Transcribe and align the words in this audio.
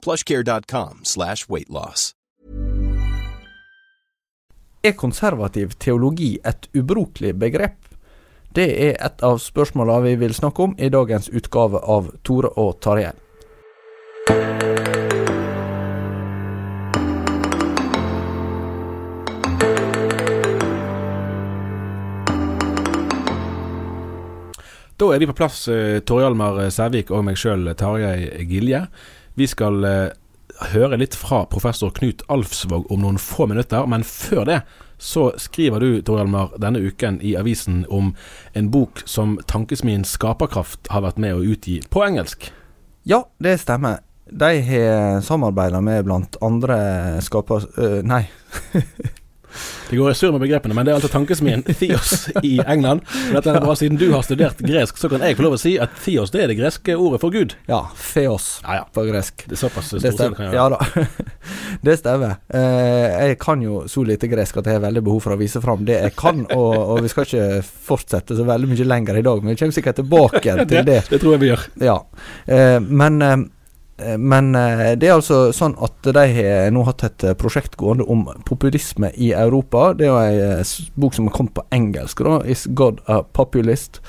plushcare.com 0.00 1.04
slash 1.04 1.48
weightloss. 1.48 2.14
Er 4.82 4.96
konservativ 4.96 5.74
teologi 5.76 6.38
et 6.44 6.70
ubrukelig 6.72 7.34
begrep? 7.36 7.76
Det 8.56 8.64
er 8.82 8.96
et 8.96 9.20
av 9.22 9.36
spørsmålene 9.38 10.08
vi 10.08 10.14
vil 10.24 10.32
snakke 10.34 10.64
om 10.64 10.72
i 10.80 10.88
dagens 10.88 11.28
utgave 11.28 11.82
av 11.84 12.08
Tore 12.24 12.48
og 12.56 12.80
Tarjei. 12.80 13.12
Da 25.00 25.06
er 25.14 25.20
vi 25.20 25.28
på 25.30 25.36
plass, 25.36 25.68
eh, 25.68 26.00
Torje 26.00 26.26
Almar 26.26 26.58
Sævik 26.68 27.10
og 27.10 27.24
meg 27.24 27.36
sjøl, 27.36 27.68
Tarjei 27.76 28.44
Gilje. 28.48 28.86
Vi 29.40 29.46
skal 29.48 29.84
eh, 29.88 30.10
høre 30.74 30.98
litt 31.00 31.14
fra 31.16 31.46
professor 31.48 31.88
Knut 31.96 32.20
Alfsvåg 32.28 32.90
om 32.92 33.00
noen 33.00 33.16
få 33.16 33.46
minutter, 33.48 33.86
men 33.88 34.04
før 34.04 34.44
det 34.44 34.58
så 35.00 35.30
skriver 35.40 35.80
du, 35.80 36.02
Torje 36.04 36.26
Almar, 36.26 36.50
denne 36.60 36.82
uken 36.84 37.16
i 37.24 37.32
avisen 37.40 37.86
om 37.88 38.10
en 38.52 38.68
bok 38.68 39.00
som 39.08 39.38
Tankesmien 39.48 40.04
Skaperkraft 40.04 40.90
har 40.92 41.06
vært 41.06 41.22
med 41.24 41.38
å 41.38 41.46
utgi 41.54 41.78
på 41.88 42.04
engelsk. 42.04 42.50
Ja, 43.08 43.22
det 43.40 43.56
stemmer. 43.62 44.02
De 44.28 44.50
har 44.68 45.24
samarbeida 45.24 45.80
med 45.80 46.04
blant 46.04 46.36
andre 46.44 46.76
skaper... 47.24 47.64
øh, 47.80 47.98
nei. 48.04 48.26
Det 49.90 49.98
går 49.98 50.12
i 50.12 50.14
surr 50.14 50.30
med 50.36 50.44
begrepene, 50.44 50.74
men 50.76 50.86
det 50.86 50.92
er 50.92 51.00
altså 51.00 51.10
tankesmien 51.10 51.62
Theos 51.80 52.28
i 52.46 52.60
England. 52.62 53.02
Dette 53.34 53.50
er 53.50 53.60
bra, 53.64 53.74
Siden 53.78 53.98
du 53.98 54.06
har 54.12 54.22
studert 54.22 54.60
gresk, 54.62 54.98
så 55.00 55.10
kan 55.10 55.24
jeg 55.24 55.34
få 55.38 55.46
lov 55.46 55.56
å 55.56 55.60
si 55.60 55.72
at 55.82 55.94
Theos 56.04 56.30
det 56.30 56.44
er 56.44 56.52
det 56.52 56.58
greske 56.60 56.94
ordet 56.94 57.20
for 57.22 57.34
Gud. 57.34 57.56
Ja, 57.70 57.82
Theos 57.98 58.60
Ja, 58.62 58.80
ja. 58.80 58.84
på 58.94 59.04
gresk. 59.08 59.44
Det 59.48 59.56
er 59.58 59.62
såpass 59.64 59.90
stort 59.90 60.06
sett. 60.06 60.36
kan 60.36 60.46
jeg 60.50 60.54
Ja 60.54 60.68
da. 60.70 60.78
det 61.86 61.96
stemmer. 62.00 62.36
Eh, 62.54 63.28
jeg 63.30 63.38
kan 63.42 63.62
jo 63.64 63.82
så 63.90 64.04
lite 64.06 64.30
gresk 64.30 64.60
at 64.62 64.70
jeg 64.70 64.78
har 64.78 64.84
veldig 64.86 65.02
behov 65.10 65.24
for 65.26 65.34
å 65.34 65.40
vise 65.40 65.62
fram 65.64 65.82
det 65.88 65.98
jeg 66.00 66.14
kan, 66.18 66.44
og, 66.54 66.74
og 66.94 67.02
vi 67.04 67.10
skal 67.12 67.26
ikke 67.26 67.62
fortsette 67.90 68.38
så 68.38 68.46
veldig 68.46 68.70
mye 68.70 68.86
lenger 68.86 69.18
i 69.20 69.24
dag, 69.26 69.42
men 69.42 69.54
vi 69.54 69.60
kommer 69.62 69.76
sikkert 69.78 69.98
tilbake 70.02 70.58
til 70.70 70.84
det. 70.86 71.00
Det 71.10 71.18
tror 71.22 71.34
jeg 71.36 71.42
vi 71.44 71.50
gjør. 71.52 71.66
Ja. 71.90 71.96
Eh, 72.46 72.78
men 72.86 73.22
eh, 73.26 73.38
men 74.18 74.54
eh, 74.54 74.92
det 74.98 75.08
er 75.08 75.16
altså 75.18 75.40
sånn 75.56 75.76
at 75.82 76.10
de 76.16 76.26
har 76.36 76.70
nå 76.74 76.84
hatt 76.88 77.04
et 77.06 77.24
eh, 77.26 77.36
prosjekt 77.38 77.78
gående 77.80 78.06
om 78.10 78.26
populisme 78.48 79.12
i 79.14 79.32
Europa. 79.36 79.90
Det 79.94 80.06
er 80.06 80.12
jo 80.12 80.20
ei 80.20 80.44
eh, 80.60 80.76
bok 81.00 81.16
som 81.16 81.30
har 81.30 81.36
kommet 81.36 81.56
på 81.56 81.66
engelsk, 81.74 82.22
da. 82.26 82.40
'Is 82.44 82.66
God 82.74 83.02
a 83.06 83.22
Populist?' 83.22 84.02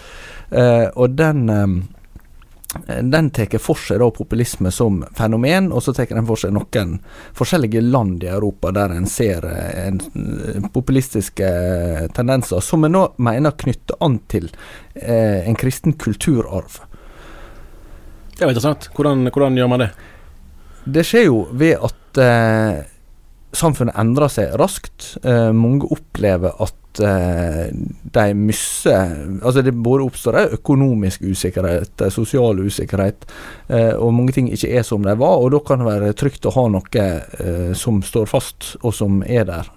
Eh, 0.52 0.90
og 1.00 1.14
den 1.16 1.50
eh, 1.50 1.68
den 3.02 3.30
tar 3.30 3.58
for 3.60 3.76
seg 3.76 4.00
da 4.00 4.08
populisme 4.16 4.72
som 4.72 5.02
fenomen, 5.18 5.72
og 5.76 5.84
så 5.84 5.94
tar 5.94 6.08
den 6.12 6.28
for 6.28 6.40
seg 6.40 6.54
noen 6.56 6.94
forskjellige 7.36 7.82
land 7.84 8.24
i 8.24 8.30
Europa 8.32 8.72
der 8.76 8.94
en 8.96 9.10
ser 9.12 9.44
eh, 9.48 9.88
en, 9.88 10.00
eh, 10.16 10.62
populistiske 10.72 11.48
eh, 11.48 12.06
tendenser, 12.16 12.64
som 12.64 12.88
en 12.88 12.96
nå 12.96 13.04
mener 13.20 13.58
knytter 13.60 14.00
an 14.00 14.22
til 14.32 14.48
eh, 14.96 15.44
en 15.44 15.60
kristen 15.60 15.98
kulturarv. 16.00 16.80
Det 18.42 18.46
var 18.48 18.56
interessant. 18.56 18.88
Hvordan, 18.98 19.28
hvordan 19.30 19.58
gjør 19.58 19.68
man 19.70 19.82
det? 19.84 19.88
Det 20.90 21.02
skjer 21.06 21.28
jo 21.28 21.42
ved 21.54 21.76
at 21.86 22.20
eh, 22.24 22.80
samfunnet 23.54 23.94
endrer 24.02 24.32
seg 24.34 24.56
raskt. 24.58 25.12
Eh, 25.22 25.52
mange 25.54 25.86
opplever 25.94 26.56
at 26.66 27.02
eh, 27.06 27.68
de 28.18 28.24
mister 28.34 29.12
Altså 29.44 29.62
det 29.62 29.76
både 29.78 30.08
oppstår 30.10 30.56
økonomisk 30.58 31.22
usikkerhet, 31.22 31.94
eh, 32.02 32.10
sosial 32.10 32.64
usikkerhet, 32.66 33.30
eh, 33.70 33.94
og 33.94 34.10
mange 34.18 34.34
ting 34.40 34.50
ikke 34.50 34.72
er 34.74 34.88
som 34.90 35.06
de 35.06 35.14
var. 35.22 35.38
Og 35.38 35.54
da 35.54 35.62
kan 35.68 35.86
det 35.86 35.92
være 35.92 36.18
trygt 36.18 36.50
å 36.50 36.56
ha 36.58 36.66
noe 36.74 37.06
eh, 37.06 37.70
som 37.78 38.02
står 38.02 38.26
fast, 38.34 38.72
og 38.82 38.98
som 39.04 39.22
er 39.22 39.46
der. 39.52 39.70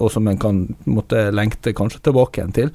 Og 0.00 0.08
som 0.08 0.24
en 0.24 0.40
kan 0.40 0.64
måtte 0.88 1.28
lengte 1.36 1.76
kanskje 1.76 2.00
tilbake 2.08 2.40
igjen 2.40 2.56
til. 2.62 2.74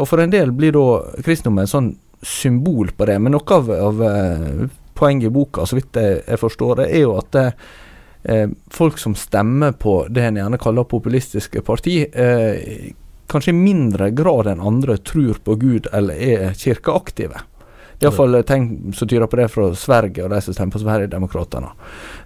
Og 0.00 0.08
for 0.08 0.24
en 0.24 0.32
del 0.32 0.56
blir 0.56 0.72
da 0.72 0.86
kristendommen 1.20 1.66
en 1.66 1.74
sånn 1.76 1.94
symbol 2.26 2.90
på 2.96 3.06
det. 3.06 3.18
Men 3.22 3.36
noe 3.36 3.56
av, 3.58 3.70
av 3.70 4.04
eh, 4.04 4.68
poenget 4.98 5.30
i 5.30 5.34
boka, 5.34 5.66
så 5.66 5.78
vidt 5.78 5.98
jeg, 6.00 6.20
jeg 6.26 6.42
forstår 6.42 6.82
det, 6.82 6.90
er 6.90 7.04
jo 7.04 7.16
at 7.20 7.40
eh, 7.40 8.46
folk 8.72 8.98
som 8.98 9.14
stemmer 9.18 9.76
på 9.78 9.98
det 10.10 10.26
en 10.26 10.40
gjerne 10.42 10.60
kaller 10.60 10.88
populistiske 10.90 11.62
parti, 11.66 12.00
eh, 12.10 12.94
kanskje 13.30 13.52
i 13.54 13.58
mindre 13.58 14.10
grad 14.14 14.50
enn 14.50 14.62
andre 14.62 14.98
tror 15.02 15.38
på 15.44 15.58
Gud 15.60 15.90
eller 15.92 16.14
er 16.14 16.56
kirkeaktive. 16.58 17.46
Det 17.96 18.04
iallfall 18.04 18.42
ting 18.44 18.92
som 18.92 19.08
tyder 19.08 19.26
på 19.26 19.38
det 19.40 19.48
fra 19.48 19.70
Sverige 19.74 20.26
og 20.26 20.30
de 20.30 20.40
som 20.44 20.54
stemmer 20.54 20.74
på 20.74 20.82
Sverigedemokraterna. 20.82 21.70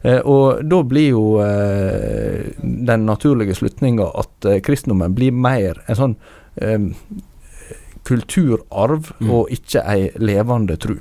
Eh, 0.03 0.19
og 0.19 0.65
da 0.67 0.81
blir 0.83 1.13
jo 1.13 1.25
eh, 1.45 2.51
den 2.59 3.07
naturlige 3.07 3.55
slutninga 3.55 4.09
at 4.19 4.49
eh, 4.51 4.63
kristendommen 4.67 5.15
blir 5.15 5.37
mer 5.37 5.79
en 5.87 6.01
sånn 6.01 6.17
eh, 6.57 6.89
kulturarv 8.05 9.13
Mm. 9.21 9.31
og 9.31 9.51
ikke 9.51 9.83
ei 9.87 10.11
levende 10.19 10.77
tru. 10.77 10.99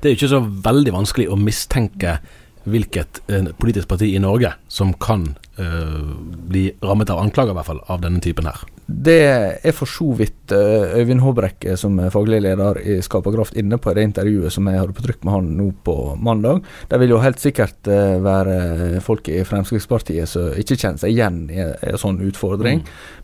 Det 0.00 0.08
er 0.08 0.14
jo 0.14 0.18
ikke 0.18 0.28
så 0.28 0.40
veldig 0.64 0.92
vanskelig 0.92 1.28
å 1.30 1.36
mistenke 1.38 2.18
hvilket 2.64 3.20
eh, 3.28 3.52
politisk 3.58 3.88
parti 3.88 4.14
i 4.14 4.18
Norge 4.22 4.52
som 4.68 4.92
kan 4.94 5.36
bli 5.56 6.62
rammet 6.80 7.10
av 7.12 7.20
anklager, 7.20 7.52
i 7.52 7.58
hvert 7.58 7.68
fall, 7.68 7.82
av 7.92 8.00
denne 8.00 8.22
typen 8.24 8.46
her. 8.48 8.62
Det 8.92 9.20
er 9.62 9.74
for 9.76 9.88
så 9.88 10.08
vidt 10.18 10.52
eh, 10.52 10.96
Øyvind 10.98 11.22
Håbrekke, 11.22 11.76
som 11.78 11.96
er 12.02 12.10
faglig 12.12 12.40
leder 12.42 12.80
i 12.82 12.96
Skaperkraft, 13.04 13.54
inne 13.58 13.78
på 13.80 13.92
i 13.92 13.96
det 13.96 14.04
intervjuet 14.08 14.52
som 14.52 14.66
jeg 14.68 14.80
hadde 14.80 14.96
på 14.96 15.04
trykk 15.04 15.22
med 15.22 15.34
han 15.36 15.50
nå 15.56 15.68
på 15.86 15.94
mandag. 16.20 16.64
Det 16.90 16.98
vil 17.00 17.14
jo 17.14 17.20
helt 17.22 17.40
sikkert 17.40 17.88
eh, 17.88 18.18
være 18.22 19.00
folk 19.04 19.30
i 19.32 19.40
Fremskrittspartiet 19.48 20.28
som 20.28 20.50
ikke 20.58 20.76
kjenner 20.76 21.00
seg 21.00 21.14
igjen 21.14 21.40
i 21.52 21.62
en 21.62 22.00
sånn 22.00 22.20
utfordring. 22.26 22.82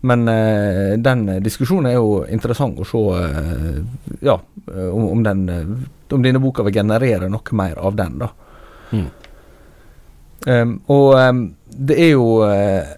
Men 0.08 0.24
eh, 0.30 0.94
den 1.02 1.26
diskusjonen 1.44 1.90
er 1.90 1.98
jo 1.98 2.22
interessant 2.30 2.78
å 2.78 2.88
se 2.88 3.04
eh, 3.18 3.78
ja, 4.30 4.38
eh, 4.72 4.90
om, 4.94 5.24
den, 5.26 5.46
eh, 5.52 6.14
om 6.14 6.24
denne 6.24 6.42
boka 6.42 6.64
vil 6.66 6.80
generere 6.80 7.28
noe 7.32 7.58
mer 7.60 7.82
av 7.82 7.98
den. 7.98 8.20
da. 8.22 8.32
Mm. 8.94 9.08
Um, 10.46 10.74
og 10.86 11.08
um, 11.18 11.40
det 11.78 11.94
er 12.02 12.10
jo 12.16 12.40
eh, 12.42 12.96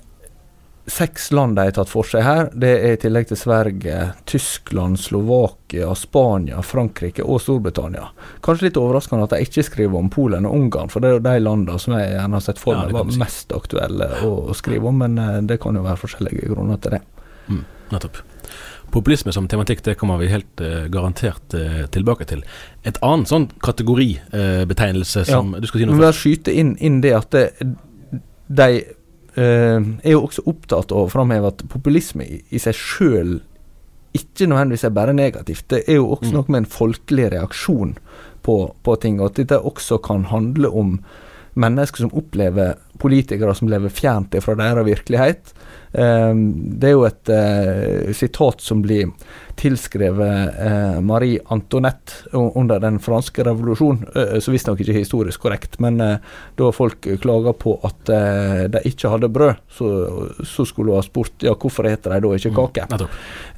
seks 0.90 1.30
land 1.32 1.56
de 1.56 1.66
har 1.68 1.74
tatt 1.76 1.90
for 1.90 2.06
seg 2.08 2.24
her. 2.24 2.48
Det 2.52 2.70
er 2.70 2.94
i 2.94 3.00
tillegg 3.00 3.28
til 3.30 3.38
Sverige, 3.38 3.98
Tyskland, 4.30 4.98
Slovakia, 5.00 5.92
Spania, 5.98 6.62
Frankrike 6.66 7.24
og 7.24 7.42
Storbritannia. 7.44 8.08
Kanskje 8.44 8.68
litt 8.68 8.80
overraskende 8.80 9.28
at 9.28 9.36
de 9.36 9.44
ikke 9.46 9.64
skriver 9.66 10.00
om 10.00 10.10
Polen 10.12 10.48
og 10.48 10.56
Ungarn, 10.56 10.90
for 10.92 11.04
det 11.04 11.10
er 11.10 11.18
jo 11.18 11.26
de 11.28 11.36
landene 11.44 11.82
som 11.82 11.96
jeg 11.98 12.14
gjerne 12.14 12.40
har 12.40 12.46
sett 12.46 12.62
for 12.62 12.78
meg 12.78 12.90
ja, 12.90 12.96
var 12.98 13.20
mest 13.20 13.54
aktuelle 13.56 14.10
å, 14.26 14.32
å 14.50 14.56
skrive 14.56 14.90
om, 14.90 15.04
men 15.04 15.20
eh, 15.20 15.38
det 15.52 15.60
kan 15.62 15.78
jo 15.78 15.86
være 15.86 16.00
forskjellige 16.00 16.50
grunner 16.54 16.80
til 16.82 16.96
det. 16.96 17.04
Mm, 17.50 17.62
nettopp. 17.94 18.24
Populisme 18.90 19.30
som 19.30 19.46
tematikk 19.46 19.84
det 19.86 19.94
kommer 20.00 20.18
vi 20.18 20.32
helt 20.32 20.64
eh, 20.64 20.88
garantert 20.90 21.54
eh, 21.54 21.84
tilbake 21.94 22.26
til. 22.26 22.42
Et 22.82 22.96
annet 23.06 23.30
sånn 23.30 23.46
kategoribetegnelse 23.62 25.22
som 25.28 25.54
Du 25.54 25.68
skal 25.70 25.84
si 25.84 25.86
noe 25.86 25.94
om? 25.94 26.02
bare 26.02 26.10
først? 26.10 26.24
skyte 26.24 26.56
inn, 26.58 26.74
inn 26.82 26.98
det 27.04 27.14
at 27.14 27.30
det, 27.36 27.44
de 28.50 28.66
eh, 29.38 29.78
er 30.02 30.10
jo 30.12 30.24
også 30.26 30.42
opptatt 30.50 30.90
av 30.92 31.04
å 31.06 31.10
framheve 31.12 31.52
at 31.52 31.62
populisme 31.70 32.26
i, 32.26 32.40
i 32.50 32.58
seg 32.58 32.74
sjøl 32.74 33.36
ikke 34.16 34.48
nødvendigvis 34.50 34.84
er 34.88 34.94
bare 34.96 35.12
negativt. 35.14 35.68
Det 35.70 35.84
er 35.86 36.00
jo 36.00 36.08
også 36.16 36.32
Mm. 36.32 36.34
noe 36.34 36.44
med 36.48 36.58
en 36.64 36.70
folkelig 36.72 37.28
reaksjon 37.30 37.92
på, 38.42 38.56
på 38.82 38.96
ting, 39.00 39.20
og 39.20 39.30
at 39.30 39.36
dette 39.38 39.60
også 39.62 40.00
kan 40.02 40.24
handle 40.32 40.68
om 40.74 40.96
mennesker 41.54 42.02
som 42.04 42.10
opplever 42.18 42.74
politikere 42.98 43.54
som 43.54 43.68
lever 43.70 43.88
fjernt 43.90 44.34
fra 44.42 44.54
deres 44.58 44.86
virkelighet. 44.86 45.52
Eh, 45.92 46.34
det 46.80 46.90
er 46.90 46.96
jo 46.96 47.06
et 47.08 47.32
eh, 47.34 48.10
sitat 48.16 48.62
som 48.62 48.82
blir 48.84 49.10
tilskrevet 49.60 50.60
eh, 50.62 51.00
Marie 51.04 51.40
Antoinette 51.52 52.30
under 52.32 52.80
den 52.80 53.00
franske 53.02 53.44
revolusjon, 53.44 54.04
eh, 54.14 54.38
så 54.40 54.54
visstnok 54.54 54.80
ikke 54.80 54.96
historisk 54.96 55.42
korrekt, 55.44 55.80
men 55.82 55.98
da 56.00 56.70
folk 56.72 57.08
klaga 57.20 57.52
på 57.56 57.74
at 57.86 58.12
de 58.72 58.80
ikke 58.88 59.10
hadde 59.12 59.28
brød, 59.32 59.60
så, 59.76 59.90
så 60.46 60.64
skulle 60.68 60.94
hun 60.94 61.00
ha 61.00 61.04
spurt 61.04 61.44
ja, 61.44 61.54
hvorfor 61.54 61.88
heter 61.90 62.14
de 62.14 62.22
da 62.24 62.32
ikke 62.38 62.54
kake. 62.56 62.86
Mm. 62.90 63.06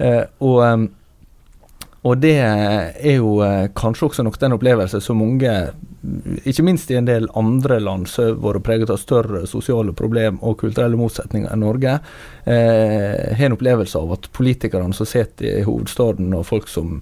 Eh, 0.06 0.23
og, 0.43 0.58
em, 0.67 0.88
og 2.02 2.19
det 2.19 2.34
er 2.43 3.14
jo 3.14 3.37
eh, 3.46 3.69
kanskje 3.78 4.08
også 4.08 4.25
nok 4.26 4.38
den 4.43 4.56
opplevelse 4.56 4.99
som 5.04 5.20
mange, 5.22 5.52
ikke 6.43 6.64
minst 6.66 6.90
i 6.90 6.96
en 6.99 7.06
del 7.06 7.28
andre 7.38 7.78
land 7.78 8.08
som 8.10 8.32
har 8.32 8.40
vært 8.43 8.64
preget 8.66 8.90
av 8.90 8.99
større 8.99 9.44
sosiale 9.46 9.94
problemer 9.94 10.43
og 10.43 10.58
kulturelle 10.64 10.99
motsetninger 10.99 11.52
enn 11.52 11.62
Norge, 11.62 12.00
eh, 12.43 13.31
har 13.38 13.46
en 13.46 13.54
opplevelse 13.54 14.02
av 14.02 14.16
at 14.16 14.26
politikerne 14.34 14.99
som 14.99 15.06
sitter 15.06 15.60
i 15.60 15.66
hovedstaden, 15.69 16.34
og 16.34 16.49
folk 16.49 16.66
som 16.70 16.99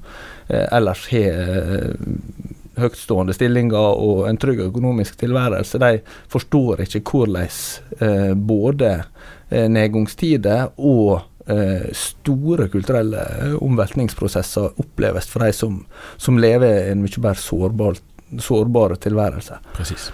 eh, 0.50 0.66
ellers 0.68 1.06
har 1.14 1.48
eh, 1.48 2.60
høytstående 2.80 3.34
stillinger 3.36 3.96
og 4.04 4.26
en 4.28 4.38
trygg 4.40 4.66
økonomisk 4.68 5.16
tilværelse, 5.20 5.80
de 5.80 6.04
forstår 6.32 6.84
ikke 6.84 7.02
hvordan 7.08 7.48
eh, 8.04 8.32
både 8.36 8.92
eh, 9.48 9.64
nedgangstider 9.72 10.74
og 10.76 11.29
store 11.96 12.68
kulturelle 12.72 13.20
eh, 13.20 13.54
omveltningsprosesser 13.62 14.80
oppleves 14.82 15.28
for 15.30 15.44
de 15.44 15.52
som, 15.56 15.80
som 16.16 16.38
lever 16.40 16.90
en 16.90 17.02
mye 17.04 17.24
mer 17.24 17.38
sårbar, 17.40 18.00
sårbare 18.38 18.98
tilværelse. 19.02 19.60
Presis. 19.76 20.10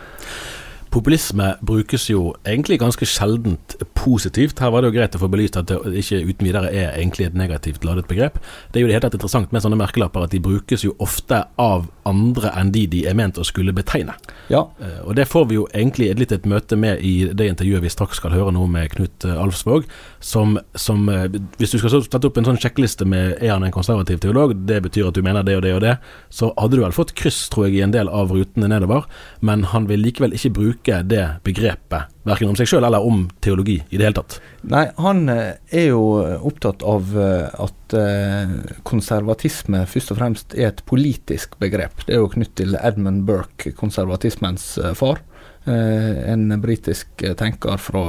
Populisme 0.96 1.50
brukes 1.60 2.06
jo 2.08 2.30
egentlig 2.48 2.78
ganske 2.80 3.04
sjeldent 3.04 3.74
positivt. 3.98 4.62
Her 4.62 4.70
var 4.72 4.80
det 4.80 4.88
jo 4.90 4.96
greit 4.96 5.16
å 5.18 5.20
få 5.20 5.28
belyst 5.28 5.58
at 5.60 5.68
det 5.68 5.76
ikke 6.00 6.22
uten 6.24 6.48
videre 6.48 6.70
er 6.72 6.94
egentlig 6.96 7.26
et 7.28 7.36
negativt 7.36 7.84
ladet 7.84 8.06
begrep. 8.08 8.38
Det 8.72 8.80
er 8.80 8.86
jo 8.86 8.88
det 8.88 8.96
helt 8.96 9.08
interessant 9.10 9.52
med 9.52 9.64
sånne 9.64 9.76
merkelapper 9.80 10.24
at 10.24 10.32
de 10.32 10.40
brukes 10.40 10.86
jo 10.86 10.94
ofte 11.04 11.42
av 11.60 11.84
andre 12.08 12.52
enn 12.56 12.70
de 12.72 12.86
de 12.88 13.02
er 13.10 13.16
ment 13.18 13.36
å 13.36 13.44
skulle 13.44 13.74
betegne. 13.76 14.14
Ja, 14.48 14.66
Eh, 14.80 15.00
Og 15.06 15.14
det 15.16 15.26
får 15.28 15.44
vi 15.48 15.54
jo 15.56 15.66
egentlig 15.74 16.08
et 16.10 16.18
litt 16.18 16.32
et 16.32 16.46
møte 16.46 16.76
med 16.76 17.00
i 17.04 17.28
det 17.32 17.46
intervjuet 17.48 17.82
vi 17.82 17.88
straks 17.92 18.16
skal 18.20 18.32
høre 18.34 18.52
nå 18.52 18.66
med 18.70 18.90
Knut 18.92 19.24
eh, 19.24 19.36
Alfsvåg. 19.42 19.84
Som, 20.20 20.58
som 20.74 21.08
eh, 21.08 21.28
Hvis 21.58 21.72
du 21.74 21.78
skal 21.78 22.02
sette 22.02 22.26
opp 22.26 22.38
en 22.38 22.48
sånn 22.48 22.58
sjekkliste 22.60 23.06
med 23.08 23.36
er 23.42 23.52
han 23.54 23.64
en 23.64 23.74
konservativ 23.74 24.20
teolog, 24.22 24.54
det 24.66 24.80
betyr 24.82 25.08
at 25.08 25.14
du 25.14 25.22
mener 25.22 25.44
det 25.46 25.56
og 25.58 25.62
det 25.66 25.74
og 25.74 25.82
det, 25.84 25.96
så 26.30 26.52
hadde 26.56 26.76
du 26.76 26.82
vel 26.82 26.96
fått 26.96 27.14
kryss, 27.18 27.48
tror 27.52 27.66
jeg, 27.68 27.78
i 27.78 27.84
en 27.86 27.94
del 27.94 28.08
av 28.08 28.32
rutene 28.34 28.68
nedover. 28.70 29.06
Men 29.40 29.64
han 29.72 29.88
vil 29.90 30.02
likevel 30.04 30.34
ikke 30.36 30.54
bruke 30.56 30.85
det 30.86 31.24
begrepet, 31.44 32.12
verken 32.26 32.50
om 32.50 32.56
seg 32.58 32.68
sjøl 32.70 32.86
eller 32.86 33.04
om 33.04 33.24
teologi 33.44 33.76
i 33.90 33.98
det 33.98 34.06
hele 34.06 34.16
tatt. 34.18 34.38
Nei, 34.70 34.84
han 35.02 35.26
eh, 35.32 35.58
er 35.70 35.88
jo 35.90 36.02
opptatt 36.46 36.84
av 36.86 37.12
eh, 37.18 37.64
at 37.66 37.96
eh, 37.98 38.54
konservatisme 38.86 39.84
først 39.90 40.14
og 40.14 40.20
fremst 40.20 40.56
er 40.56 40.70
et 40.70 40.84
politisk 40.88 41.58
begrep. 41.62 42.06
Det 42.06 42.16
er 42.16 42.22
jo 42.22 42.32
knytt 42.32 42.54
til 42.58 42.78
Edmund 42.78 43.26
Burke, 43.28 43.74
konservatismens 43.78 44.74
eh, 44.82 44.94
far. 44.98 45.22
Eh, 45.66 46.32
en 46.32 46.48
britisk 46.62 47.22
eh, 47.26 47.34
tenker 47.38 47.78
fra 47.82 48.06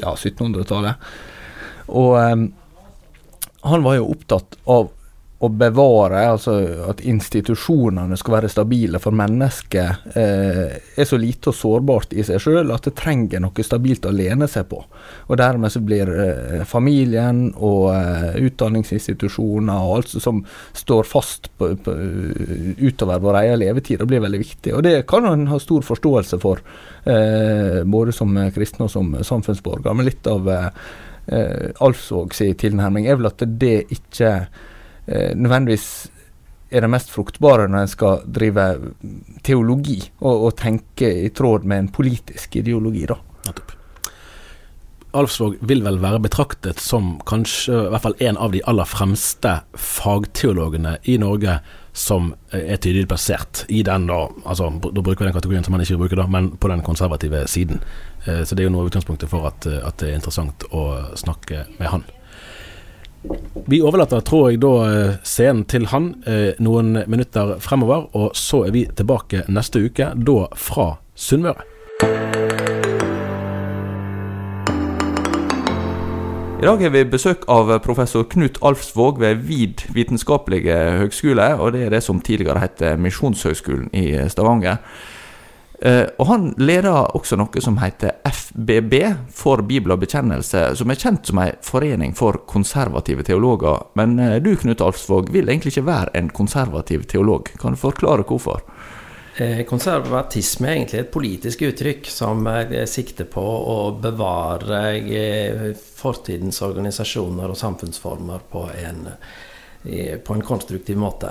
ja, 0.00 0.14
1700-tallet. 0.14 1.12
Og 1.96 2.16
eh, 2.20 2.46
han 3.60 3.84
var 3.84 4.00
jo 4.00 4.10
opptatt 4.14 4.58
av 4.70 4.90
å 5.40 5.48
bevare, 5.48 6.20
altså 6.34 6.52
at 6.90 6.98
institusjonene 7.08 8.16
skal 8.20 8.34
være 8.34 8.50
stabile, 8.52 8.98
for 9.00 9.16
mennesket 9.16 10.10
eh, 10.12 10.74
er 11.00 11.08
så 11.08 11.16
lite 11.16 11.48
og 11.48 11.56
sårbart 11.56 12.12
i 12.12 12.24
seg 12.28 12.42
sjøl 12.44 12.72
at 12.74 12.84
det 12.84 12.92
trenger 12.98 13.40
noe 13.40 13.64
stabilt 13.64 14.04
å 14.04 14.12
lene 14.12 14.50
seg 14.52 14.68
på. 14.68 14.82
Og 15.32 15.40
dermed 15.40 15.72
så 15.72 15.80
blir 15.80 16.12
eh, 16.12 16.60
familien 16.68 17.46
og 17.56 17.88
eh, 17.94 18.36
utdanningsinstitusjoner 18.50 19.80
og 19.80 19.96
alt 19.96 20.12
som 20.12 20.44
står 20.76 21.08
fast 21.08 21.48
på, 21.56 21.72
på, 21.86 21.96
utover 22.84 23.24
vår 23.24 23.42
egen 23.46 23.62
levetid, 23.64 24.02
det 24.02 24.12
blir 24.12 24.26
veldig 24.28 24.44
viktig. 24.44 24.76
Og 24.76 24.84
det 24.84 24.96
kan 25.08 25.24
en 25.24 25.48
ha 25.48 25.60
stor 25.62 25.86
forståelse 25.88 26.40
for, 26.44 26.60
eh, 27.08 27.80
både 27.88 28.12
som 28.12 28.36
kristne 28.52 28.90
og 28.90 28.92
som 28.92 29.14
samfunnsborger. 29.24 29.96
Men 29.96 30.12
litt 30.12 30.28
av 30.28 30.52
eh, 30.52 30.72
eh, 31.32 31.70
Alfsvåg 31.80 32.36
tilnærming 32.36 33.08
er 33.08 33.16
vel 33.16 33.32
at 33.32 33.48
det 33.60 33.86
ikke 33.88 34.34
nødvendigvis 35.06 35.86
er 36.70 36.84
det 36.84 36.90
mest 36.92 37.10
fruktbare 37.10 37.66
når 37.66 37.84
en 37.84 37.90
skal 37.90 38.22
drive 38.30 38.66
teologi 39.46 39.98
og, 40.20 40.46
og 40.46 40.56
tenke 40.60 41.10
i 41.24 41.30
tråd 41.34 41.66
med 41.66 41.84
en 41.84 41.92
politisk 41.94 42.60
ideologi, 42.60 43.06
da. 43.10 43.16
Nettopp. 43.48 43.76
Alfsvåg 45.10 45.56
vil 45.66 45.82
vel 45.82 45.98
være 45.98 46.20
betraktet 46.22 46.78
som 46.78 47.16
kanskje 47.26 47.74
i 47.74 47.90
hvert 47.90 48.04
fall 48.04 48.20
en 48.22 48.38
av 48.38 48.52
de 48.54 48.60
aller 48.70 48.86
fremste 48.86 49.56
fagteologene 49.74 51.00
i 51.10 51.16
Norge 51.18 51.56
som 51.92 52.28
eh, 52.52 52.62
er 52.62 52.78
tydelig 52.78 53.08
plassert 53.10 53.64
i 53.68 53.82
den, 53.82 54.06
da, 54.06 54.20
altså, 54.44 54.70
da 54.70 55.02
bruker 55.02 55.24
vi 55.24 55.30
den 55.32 55.34
kategorien 55.34 55.66
som 55.66 55.74
han 55.74 55.82
ikke 55.82 55.98
bruker, 56.04 56.22
da, 56.22 56.28
men 56.30 56.52
på 56.62 56.70
den 56.70 56.84
konservative 56.86 57.42
siden. 57.50 57.82
Eh, 58.26 58.44
Så 58.46 58.54
det 58.54 58.62
er 58.62 58.70
jo 58.70 58.76
noe 58.76 58.86
av 58.86 58.92
utgangspunktet 58.92 59.32
for 59.32 59.50
at, 59.50 59.66
eh, 59.66 59.82
at 59.82 59.98
det 59.98 60.12
er 60.12 60.20
interessant 60.20 60.62
å 60.70 60.86
snakke 61.18 61.66
med 61.80 61.90
han. 61.90 62.06
Vi 63.66 63.82
overlater, 63.84 64.22
tror 64.24 64.46
jeg, 64.48 64.62
da 64.62 64.70
eh, 64.88 65.16
scenen 65.28 65.66
til 65.68 65.84
han 65.92 66.14
eh, 66.24 66.56
noen 66.62 66.94
minutter 67.04 67.58
fremover, 67.60 68.06
og 68.16 68.32
så 68.38 68.62
er 68.64 68.72
vi 68.72 68.86
tilbake 68.96 69.44
neste 69.52 69.82
uke, 69.84 70.06
da 70.16 70.46
fra 70.56 70.94
Sunnmøre. 71.12 71.66
I 76.60 76.64
dag 76.64 76.82
har 76.84 76.92
vi 76.92 77.04
besøk 77.08 77.44
av 77.48 77.70
professor 77.84 78.24
Knut 78.28 78.58
Alfsvåg 78.64 79.20
ved 79.20 79.44
VID 79.48 79.86
vitenskapelige 79.96 80.76
høgskole, 81.00 81.54
og 81.60 81.72
det 81.76 81.86
er 81.86 81.94
det 81.94 82.02
som 82.04 82.20
tidligere 82.24 82.60
het 82.60 82.84
Misjonshøgskolen 83.00 83.88
i 83.96 84.12
Stavanger. 84.32 84.80
Eh, 85.82 86.06
og 86.18 86.26
Han 86.26 86.54
leder 86.60 87.16
også 87.16 87.38
noe 87.40 87.62
som 87.64 87.78
heter 87.80 88.18
FBB, 88.28 88.94
for 89.32 89.62
Bibel 89.64 89.94
og 89.94 90.02
bekjennelse, 90.02 90.74
som 90.76 90.92
er 90.92 91.00
kjent 91.00 91.30
som 91.30 91.40
en 91.40 91.56
forening 91.64 92.12
for 92.16 92.42
konservative 92.50 93.24
teologer. 93.24 93.86
Men 93.96 94.18
eh, 94.20 94.36
du, 94.44 94.52
Knut 94.60 94.84
Alfsvåg, 94.84 95.32
vil 95.32 95.48
egentlig 95.48 95.72
ikke 95.72 95.88
være 95.88 96.16
en 96.20 96.28
konservativ 96.36 97.06
teolog. 97.08 97.48
Kan 97.60 97.76
du 97.76 97.80
forklare 97.80 98.26
hvorfor? 98.28 98.60
Eh, 99.40 99.62
Konservatisme 99.64 100.68
er 100.68 100.76
egentlig 100.76 101.00
et 101.00 101.14
politisk 101.14 101.64
uttrykk 101.70 102.10
som 102.12 102.44
sikter 102.90 103.30
på 103.32 103.44
å 103.72 103.78
bevare 104.02 104.82
fortidens 105.96 106.60
organisasjoner 106.66 107.48
og 107.48 107.56
samfunnsformer 107.56 108.44
på 108.52 108.66
en, 108.82 109.06
på 109.82 110.34
en 110.36 110.44
konstruktiv 110.44 110.98
måte. 111.00 111.30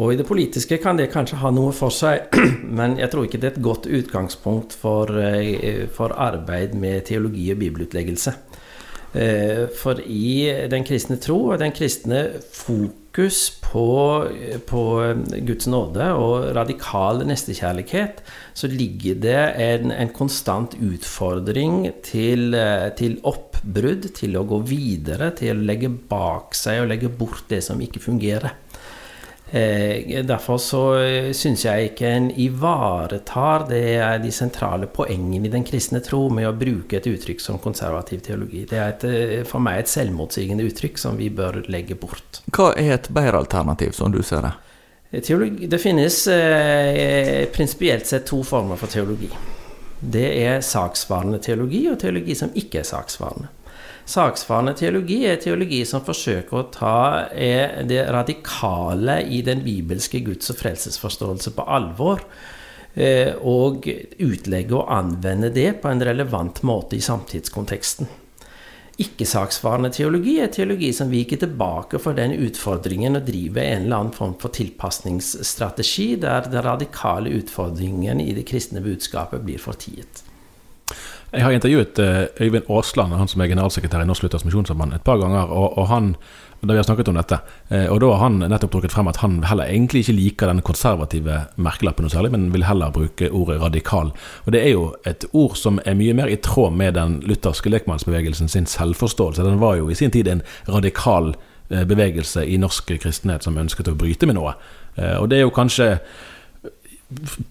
Og 0.00 0.14
i 0.14 0.16
det 0.16 0.24
politiske 0.24 0.78
kan 0.80 0.96
det 0.96 1.10
kanskje 1.12 1.40
ha 1.42 1.50
noe 1.52 1.72
for 1.76 1.92
seg, 1.92 2.32
men 2.78 2.96
jeg 3.00 3.12
tror 3.12 3.28
ikke 3.28 3.40
det 3.42 3.50
er 3.50 3.58
et 3.58 3.66
godt 3.66 3.88
utgangspunkt 3.90 4.76
for, 4.78 5.12
eh, 5.20 5.84
for 5.92 6.16
arbeid 6.16 6.72
med 6.78 7.04
teologi 7.10 7.50
og 7.52 7.60
bibelutleggelse. 7.60 8.34
Eh, 9.12 9.66
For 9.76 10.00
i 10.00 10.48
den 10.72 10.86
kristne 10.88 11.18
tro 11.20 11.50
og 11.52 11.58
den 11.60 11.74
kristne 11.76 12.22
fokus 12.40 13.50
på, 13.60 13.88
på 14.64 14.84
Guds 15.44 15.68
nåde 15.68 16.06
og 16.16 16.56
radikal 16.56 17.20
nestekjærlighet, 17.28 18.22
så 18.54 18.72
ligger 18.72 19.20
det 19.20 19.42
en, 19.60 19.92
en 19.92 20.14
konstant 20.16 20.78
utfordring 20.80 21.90
til, 22.00 22.56
til 22.96 22.96
til 22.96 23.18
oppbrudd, 23.62 24.10
til 24.14 24.36
å 24.36 24.44
gå 24.44 24.58
videre, 24.66 25.30
til 25.38 25.56
å 25.56 25.66
legge 25.66 25.88
bak 25.88 26.54
seg 26.54 26.82
og 26.82 26.90
legge 26.90 27.08
bort 27.08 27.46
det 27.48 27.62
som 27.62 27.80
ikke 27.80 28.02
fungerer. 28.02 28.58
Eh, 29.52 30.22
derfor 30.24 30.56
så 30.56 30.82
syns 31.36 31.66
jeg 31.66 31.90
ikke 31.90 32.08
en 32.08 32.30
ivaretar 32.40 33.66
det 33.68 33.82
er 34.00 34.22
de 34.22 34.30
sentrale 34.32 34.88
poengene 34.88 35.44
i 35.44 35.52
den 35.52 35.66
kristne 35.68 36.00
tro 36.00 36.22
med 36.32 36.48
å 36.48 36.54
bruke 36.56 36.96
et 36.96 37.08
uttrykk 37.10 37.44
som 37.44 37.60
konservativ 37.60 38.24
teologi. 38.24 38.64
Det 38.70 38.80
er 38.80 38.94
et, 38.94 39.46
for 39.48 39.60
meg 39.60 39.82
et 39.82 39.92
selvmotsigende 39.92 40.64
uttrykk 40.70 40.96
som 40.98 41.20
vi 41.20 41.28
bør 41.28 41.66
legge 41.68 41.98
bort. 42.00 42.40
Hva 42.48 42.72
er 42.80 42.96
et 42.96 43.12
bedre 43.12 43.44
alternativ, 43.44 43.92
som 43.98 44.12
du 44.14 44.22
ser 44.24 44.48
det? 44.48 44.54
Teologi, 45.20 45.68
det 45.68 45.76
finnes 45.76 46.22
eh, 46.32 47.44
prinsipielt 47.52 48.08
sett 48.08 48.24
to 48.24 48.40
former 48.48 48.80
for 48.80 48.88
teologi. 48.88 49.28
Det 50.02 50.28
er 50.42 50.64
saksvarende 50.66 51.38
teologi 51.42 51.84
og 51.90 52.00
teologi 52.02 52.34
som 52.38 52.54
ikke 52.58 52.80
er 52.82 52.88
saksvarende. 52.88 53.50
Saksfarende 54.08 54.74
teologi 54.74 55.20
er 55.30 55.38
teologi 55.38 55.84
som 55.86 56.02
forsøker 56.02 56.58
å 56.58 56.64
ta 56.74 56.96
det 57.30 58.02
radikale 58.10 59.20
i 59.30 59.44
den 59.46 59.62
bibelske 59.62 60.24
guds- 60.26 60.50
og 60.50 60.58
frelsesforståelse 60.58 61.54
på 61.54 61.66
alvor. 61.70 62.24
Eh, 62.92 63.30
og 63.40 63.86
utlegge 64.20 64.76
og 64.76 64.90
anvende 64.92 65.48
det 65.54 65.78
på 65.80 65.88
en 65.88 66.02
relevant 66.04 66.58
måte 66.66 66.98
i 66.98 67.00
samtidskonteksten. 67.00 68.10
Ikke-saksvarende 69.00 69.88
teologi 69.94 70.34
er 70.44 70.50
teologi 70.52 70.90
som 70.92 71.08
viker 71.08 71.40
tilbake 71.40 72.00
for 72.02 72.16
den 72.16 72.34
utfordringen 72.36 73.16
å 73.16 73.22
drive 73.24 73.62
en 73.64 73.86
eller 73.86 74.02
annen 74.02 74.12
form 74.16 74.34
for 74.40 74.52
tilpasningsstrategi, 74.52 76.10
der 76.20 76.50
den 76.52 76.64
radikale 76.66 77.32
utfordringen 77.38 78.20
i 78.20 78.34
det 78.36 78.44
kristne 78.50 78.84
budskapet 78.84 79.46
blir 79.46 79.62
fortiet. 79.62 80.26
Jeg 81.32 81.46
har 81.46 81.54
intervjuet 81.56 81.96
uh, 82.04 82.26
Øyvind 82.44 82.68
Aasland, 82.68 83.16
han 83.16 83.30
som 83.30 83.40
er 83.40 83.48
generalsekretær 83.48 84.04
i 84.04 84.08
Norsk 84.08 84.26
Luthers 84.26 84.44
Misjonssamband, 84.44 84.92
et 84.92 85.06
par 85.06 85.16
ganger. 85.22 85.48
Og, 85.48 85.78
og, 85.80 85.86
han, 85.88 86.12
da 86.62 86.72
vi 86.72 86.78
har 86.78 86.84
snakket 86.84 87.08
om 87.10 87.16
dette, 87.18 87.38
uh, 87.72 87.86
og 87.90 88.00
da 88.00 88.08
har 88.12 88.20
han 88.22 88.36
nettopp 88.46 88.76
trukket 88.76 88.92
frem 88.94 89.08
at 89.10 89.18
han 89.18 89.40
heller 89.50 89.66
egentlig 89.66 90.04
ikke 90.04 90.14
liker 90.14 90.50
den 90.52 90.62
konservative 90.62 91.40
merkelappen 91.58 92.06
noe 92.06 92.12
særlig, 92.12 92.30
men 92.34 92.50
vil 92.54 92.66
heller 92.68 92.92
bruke 92.94 93.30
ordet 93.34 93.58
radikal. 93.62 94.12
Og 94.46 94.54
det 94.54 94.60
er 94.62 94.76
jo 94.76 94.84
et 95.08 95.26
ord 95.32 95.56
som 95.58 95.80
er 95.82 95.98
mye 95.98 96.14
mer 96.14 96.30
i 96.30 96.38
tråd 96.38 96.76
med 96.78 96.94
den 96.98 97.18
lutherske 97.26 97.72
lekmannsbevegelsen 97.72 98.52
sin 98.52 98.70
selvforståelse. 98.70 99.42
Den 99.42 99.58
var 99.62 99.80
jo 99.80 99.90
i 99.90 99.98
sin 99.98 100.14
tid 100.14 100.30
en 100.30 100.44
radikal 100.70 101.32
uh, 101.34 101.82
bevegelse 101.82 102.46
i 102.46 102.60
norsk 102.62 102.94
kristenhet 103.02 103.42
som 103.42 103.58
ønsket 103.58 103.90
å 103.90 103.98
bryte 103.98 104.30
med 104.30 104.38
noe. 104.38 104.54
og 104.92 105.30
det 105.30 105.38
er 105.38 105.46
jo 105.46 105.50
kanskje 105.56 105.86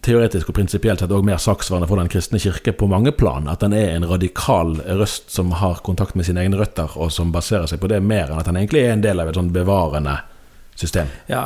teoretisk 0.05 0.49
og 0.49 0.57
prinsipielt 0.57 1.01
sett 1.01 1.13
òg 1.13 1.25
mer 1.27 1.39
saksvarende 1.41 1.89
for 1.89 2.01
Den 2.01 2.11
kristne 2.11 2.41
kirke 2.41 2.73
på 2.77 2.89
mange 2.89 3.13
plan. 3.15 3.47
At 3.51 3.63
den 3.63 3.75
er 3.77 3.95
en 3.95 4.07
radikal 4.09 4.75
røst 4.99 5.31
som 5.33 5.53
har 5.61 5.81
kontakt 5.85 6.15
med 6.15 6.27
sine 6.27 6.43
egne 6.43 6.59
røtter, 6.59 6.91
og 6.95 7.11
som 7.13 7.33
baserer 7.33 7.69
seg 7.69 7.81
på 7.81 7.89
det 7.91 8.01
mer 8.03 8.31
enn 8.31 8.41
at 8.41 8.49
den 8.49 8.59
egentlig 8.61 8.85
er 8.85 8.95
en 8.95 9.05
del 9.05 9.21
av 9.21 9.31
et 9.31 9.39
sånn 9.39 9.53
bevarende 9.53 10.19
system. 10.81 11.09
Ja, 11.29 11.43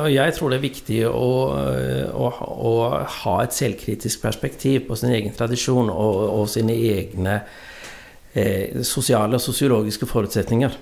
og 0.00 0.10
jeg 0.12 0.36
tror 0.36 0.52
det 0.52 0.60
er 0.60 0.64
viktig 0.64 1.00
å, 1.08 1.30
å, 2.14 2.28
å 2.70 2.74
ha 3.24 3.34
et 3.44 3.56
selvkritisk 3.56 4.22
perspektiv 4.22 4.86
på 4.88 4.96
sin 4.98 5.12
egen 5.14 5.34
tradisjon 5.36 5.90
og, 5.92 6.20
og 6.30 6.46
sine 6.48 6.76
egne 6.76 7.40
eh, 8.32 8.80
sosiale 8.86 9.36
og 9.36 9.44
sosiologiske 9.44 10.08
forutsetninger. 10.08 10.78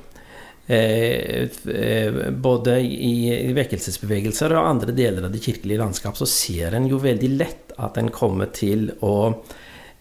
Eh, 0.68 1.48
eh, 1.74 2.30
både 2.30 2.74
i 2.84 3.52
vekkelsesbevegelser 3.56 4.52
og 4.52 4.66
andre 4.68 4.92
deler 4.92 5.24
av 5.24 5.32
det 5.32 5.40
kirkelige 5.40 5.80
landskap, 5.80 6.18
så 6.20 6.28
ser 6.28 6.76
en 6.76 6.90
jo 6.90 6.98
veldig 7.00 7.30
lett 7.38 7.72
at 7.80 7.96
en 7.96 8.10
kommer 8.12 8.50
til 8.52 8.90
å, 9.00 9.14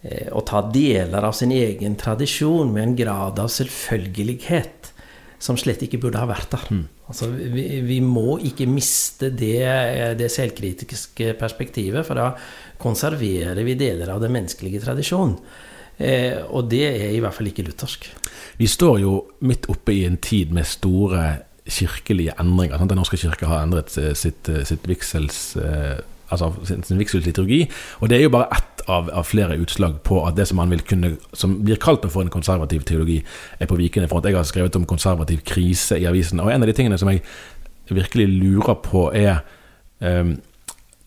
eh, 0.01 0.27
å 0.27 0.43
ta 0.43 0.65
deler 0.67 1.23
av 1.23 1.31
sin 1.31 1.53
egen 1.55 1.95
tradisjon 1.95 2.73
med 2.73 2.83
en 2.83 2.95
grad 2.99 3.39
av 3.39 3.47
selvfølgelighet 3.47 4.91
som 5.39 5.55
slett 5.55 5.85
ikke 5.85 6.01
burde 6.01 6.19
ha 6.19 6.27
vært 6.27 6.51
der. 6.51 6.67
Mm. 6.73 6.85
Altså, 7.07 7.29
vi, 7.31 7.65
vi, 7.87 8.01
må 8.03 8.35
ikke 8.43 8.67
miste 8.67 9.29
det, 9.31 9.63
det, 10.19 10.27
selvkritiske 10.33 11.37
perspektivet, 11.39 12.03
for 12.03 12.19
da 12.19 12.33
konserverer 12.81 13.63
vi 13.63 13.77
deler 13.79 14.11
av 14.11 14.19
den 14.19 14.35
menneskelige 14.35 14.83
tradisjonen. 14.83 15.37
Eh, 15.97 16.43
og 16.51 16.67
det 16.69 16.83
er 16.89 17.13
i 17.13 17.21
hvert 17.23 17.33
fall 17.33 17.47
ikke 17.53 17.69
luthersk. 17.69 18.09
Vi 18.57 18.67
står 18.67 18.99
jo 19.03 19.13
midt 19.39 19.67
oppe 19.69 19.93
i 19.93 20.05
en 20.07 20.17
tid 20.17 20.53
med 20.55 20.65
store 20.65 21.37
kirkelige 21.67 22.33
endringer. 22.39 22.79
Den 22.87 22.97
norske 22.97 23.19
kirke 23.19 23.49
har 23.49 23.63
endret 23.63 23.97
eh, 23.97 24.13
sitt, 24.15 24.49
eh, 24.49 24.63
sitt 24.65 24.87
vigsels, 24.87 25.57
altså 26.29 26.53
sin, 26.67 26.83
sin 26.83 26.99
vigselsliturgi. 26.99 27.65
Og 27.99 28.09
det 28.09 28.17
er 28.17 28.27
jo 28.27 28.33
bare 28.33 28.49
ett 28.55 28.83
av, 28.87 29.09
av, 29.09 29.23
flere 29.27 29.57
utslag 29.59 29.99
på 30.07 30.21
at 30.27 30.37
det 30.37 30.47
som 30.47 30.59
man 30.61 30.71
vil 30.71 30.81
kunne 30.87 31.17
Som 31.33 31.63
blir 31.63 31.75
kalt 31.75 32.05
for 32.11 32.21
en 32.21 32.31
konservativ 32.31 32.83
teologi, 32.87 33.23
er 33.59 33.67
på 33.67 33.75
vikende 33.75 34.07
front. 34.07 34.25
Jeg 34.25 34.35
har 34.35 34.43
skrevet 34.43 34.75
om 34.75 34.85
konservativ 34.85 35.43
krise 35.45 35.99
i 35.99 36.07
avisen, 36.07 36.39
og 36.39 36.51
en 36.51 36.63
av 36.63 36.67
de 36.67 36.73
tingene 36.73 36.97
som 36.97 37.09
jeg 37.11 37.21
virkelig 37.89 38.27
lurer 38.27 38.75
på, 38.83 39.11
er 39.15 39.43
um, 39.99 40.37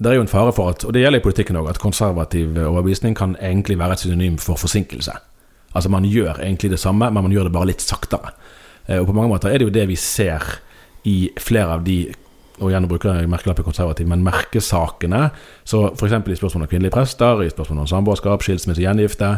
det 0.00 0.08
er 0.08 0.14
jo 0.16 0.22
en 0.24 0.32
fare 0.32 0.52
for 0.56 0.72
at, 0.72 0.84
og 0.84 0.94
det 0.94 1.02
gjelder 1.02 1.20
i 1.20 1.22
politikken 1.22 1.58
òg, 1.60 1.68
at 1.68 1.78
konservativ 1.78 2.56
overbevisning 2.56 3.16
kan 3.16 3.36
egentlig 3.36 3.78
være 3.78 3.98
et 3.98 4.04
synonym 4.06 4.38
for 4.40 4.56
forsinkelse. 4.56 5.12
Altså 5.74 5.90
man 5.92 6.06
gjør 6.08 6.42
egentlig 6.42 6.72
det 6.74 6.80
samme, 6.82 7.10
men 7.10 7.24
man 7.26 7.34
gjør 7.34 7.48
det 7.48 7.54
bare 7.54 7.70
litt 7.70 7.84
saktere. 7.84 8.34
Eh, 8.86 8.98
og 8.98 9.08
på 9.10 9.14
mange 9.16 9.32
måter 9.32 9.50
er 9.52 9.60
det 9.60 9.68
jo 9.68 9.74
det 9.74 9.86
vi 9.90 9.98
ser 10.00 10.44
i 11.08 11.30
flere 11.40 11.78
av 11.78 11.86
de 11.86 12.02
og 12.60 12.68
igjen 12.68 12.84
bruker 12.84 13.16
jeg 13.16 13.28
merkelappen 13.32 13.64
konservativ, 13.64 14.04
men 14.04 14.20
merkesakene. 14.20 15.30
Så 15.64 15.78
f.eks. 15.94 16.12
i 16.12 16.34
spørsmål 16.36 16.66
om 16.66 16.68
kvinnelige 16.68 16.92
prester, 16.92 17.40
i 17.40 17.48
spørsmål 17.48 17.86
om 17.86 17.88
samboerskap, 17.88 18.44
skilsmisse, 18.44 18.82
gjengifte, 18.84 19.30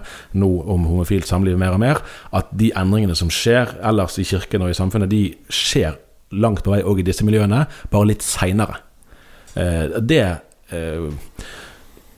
nå 0.42 0.48
om 0.66 0.88
homofilt 0.90 1.30
samliv 1.30 1.54
mer 1.54 1.76
og 1.76 1.78
mer, 1.84 2.02
at 2.34 2.50
de 2.50 2.72
endringene 2.74 3.14
som 3.14 3.30
skjer 3.30 3.76
ellers 3.78 4.18
i 4.18 4.26
kirken 4.26 4.66
og 4.66 4.74
i 4.74 4.74
samfunnet, 4.74 5.12
de 5.14 5.36
skjer 5.46 6.00
langt 6.34 6.64
på 6.66 6.74
vei 6.74 6.80
òg 6.82 6.98
i 6.98 7.06
disse 7.06 7.22
miljøene, 7.22 7.62
bare 7.94 8.10
litt 8.10 8.26
seinere. 8.26 8.80
Eh, 9.54 10.02
det 10.02 10.24
Eh, 10.72 11.12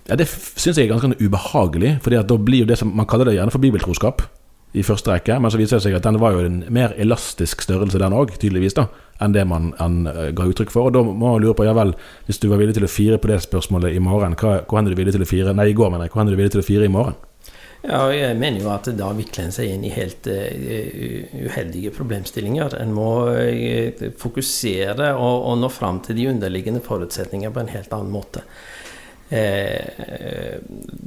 ja, 0.08 0.16
Det 0.16 0.28
syns 0.28 0.76
jeg 0.76 0.88
er 0.88 0.92
ganske 0.92 1.16
ubehagelig, 1.20 1.99
for 2.04 2.14
da 2.14 2.38
blir 2.38 2.64
jo 2.64 2.70
det 2.70 2.78
som 2.80 2.92
Man 2.94 3.08
kaller 3.08 3.30
det 3.30 3.38
gjerne 3.38 3.54
for 3.54 3.62
bibeltroskap 3.62 4.26
i 4.75 4.82
første 4.82 5.12
rekke, 5.12 5.37
men 5.38 5.52
så 5.52 5.58
viser 5.61 5.78
det 5.78 5.84
seg 5.84 5.94
at 5.94 6.06
den 6.06 6.18
var 6.18 6.34
jo 6.34 6.42
en 6.42 6.64
mer 6.75 6.96
elastisk 6.99 7.62
størrelse, 7.62 8.00
den 8.02 8.16
òg, 8.16 8.32
tydeligvis, 8.42 8.75
da, 8.75 8.88
enn 9.23 9.34
det 9.37 9.44
man, 9.46 9.68
man 9.78 10.08
uh, 10.11 10.32
ga 10.34 10.49
uttrykk 10.50 10.73
for. 10.75 10.88
Og 10.88 10.96
da 10.96 11.02
må 11.06 11.14
man 11.14 11.44
lure 11.44 11.54
på, 11.54 11.66
ja 11.66 11.76
vel, 11.78 11.94
hvis 12.26 12.42
du 12.42 12.49
var 12.50 12.58
villig 12.58 12.75
til 12.75 12.87
å 12.88 12.90
fire 12.90 13.20
på 13.23 13.30
det 13.30 13.38
spørsmålet 13.44 13.94
i 13.94 14.02
morgen, 14.02 14.34
hva, 14.40 14.56
hvor 14.66 14.80
er 14.80 14.90
du 14.90 14.99
villig 14.99 15.14
til 15.14 15.23
å 15.23 15.30
fire 15.30 15.54
Nei, 15.54 15.68
i 15.70 15.78
går, 15.78 15.94
mener 15.94 16.08
jeg. 16.08 16.14
Hvor 16.16 16.25
er 16.25 16.34
du 16.34 16.40
villig 16.40 16.56
til 16.56 16.64
å 16.64 16.66
fire 16.66 16.90
i 16.90 16.90
morgen? 16.90 17.14
Ja, 17.84 18.00
og 18.00 18.14
jeg 18.16 18.34
mener 18.40 18.64
jo 18.64 18.70
at 18.73 18.88
da 18.96 19.11
vikler 19.14 19.44
en 19.44 19.54
seg 19.54 19.70
inn 19.70 19.87
i 19.87 19.94
helt 19.94 20.26
uh, 20.26 21.42
uheldige 21.44 21.94
problemstillinger. 21.94 22.75
En 22.80 22.94
må 22.96 23.11
uh, 23.30 24.06
fokusere 24.18 25.12
og, 25.14 25.37
og, 25.37 25.58
nå 25.62 25.70
fram 25.70 26.02
til 26.02 26.18
de 26.18 26.30
underliggende 26.32 26.82
forutsetninger 26.82 27.54
på 27.54 27.62
en 27.62 27.70
helt 27.76 27.94
annen 27.94 28.11
måte. 28.11 28.42
Eh, 29.34 30.58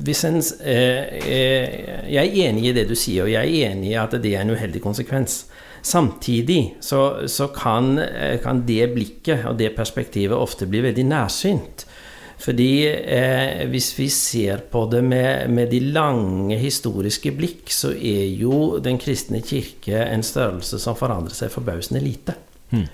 hvis 0.04 0.24
en, 0.28 0.42
eh, 0.64 1.04
eh, 1.24 1.78
jeg 2.12 2.28
er 2.28 2.50
enig 2.50 2.70
i 2.70 2.74
det 2.76 2.88
du 2.90 2.96
sier, 2.96 3.24
og 3.24 3.32
jeg 3.32 3.48
er 3.48 3.72
enig 3.72 3.94
i 3.94 4.00
at 4.00 4.18
det 4.20 4.34
er 4.34 4.44
en 4.44 4.56
uheldig 4.56 4.82
konsekvens. 4.84 5.46
Samtidig 5.88 6.76
så, 6.84 7.28
så 7.32 7.48
kan, 7.56 7.98
eh, 8.00 8.40
kan, 8.44 8.66
det 8.68 8.90
blikket 8.94 9.46
og 9.48 9.58
det 9.60 9.76
perspektivet 9.78 10.36
ofte 10.36 10.68
bli 10.68 10.82
veldig 10.84 11.06
nærsynt. 11.08 11.86
Fordi 12.38 12.72
eh, 12.86 13.64
hvis 13.72 13.94
vi 13.98 14.10
ser 14.14 14.62
på 14.72 14.84
det 14.92 15.02
med, 15.04 15.50
med, 15.50 15.72
de 15.72 15.80
lange 15.96 16.58
historiske 16.60 17.32
blikk, 17.34 17.72
så 17.74 17.96
er 17.96 18.28
jo 18.38 18.78
Den 18.84 19.00
kristne 19.02 19.42
kirke 19.42 20.04
en 20.06 20.24
størrelse 20.24 20.78
som 20.80 20.96
forandrer 21.00 21.34
seg 21.34 21.54
forbausende 21.54 22.04
lite. 22.04 22.36
Hmm. 22.70 22.86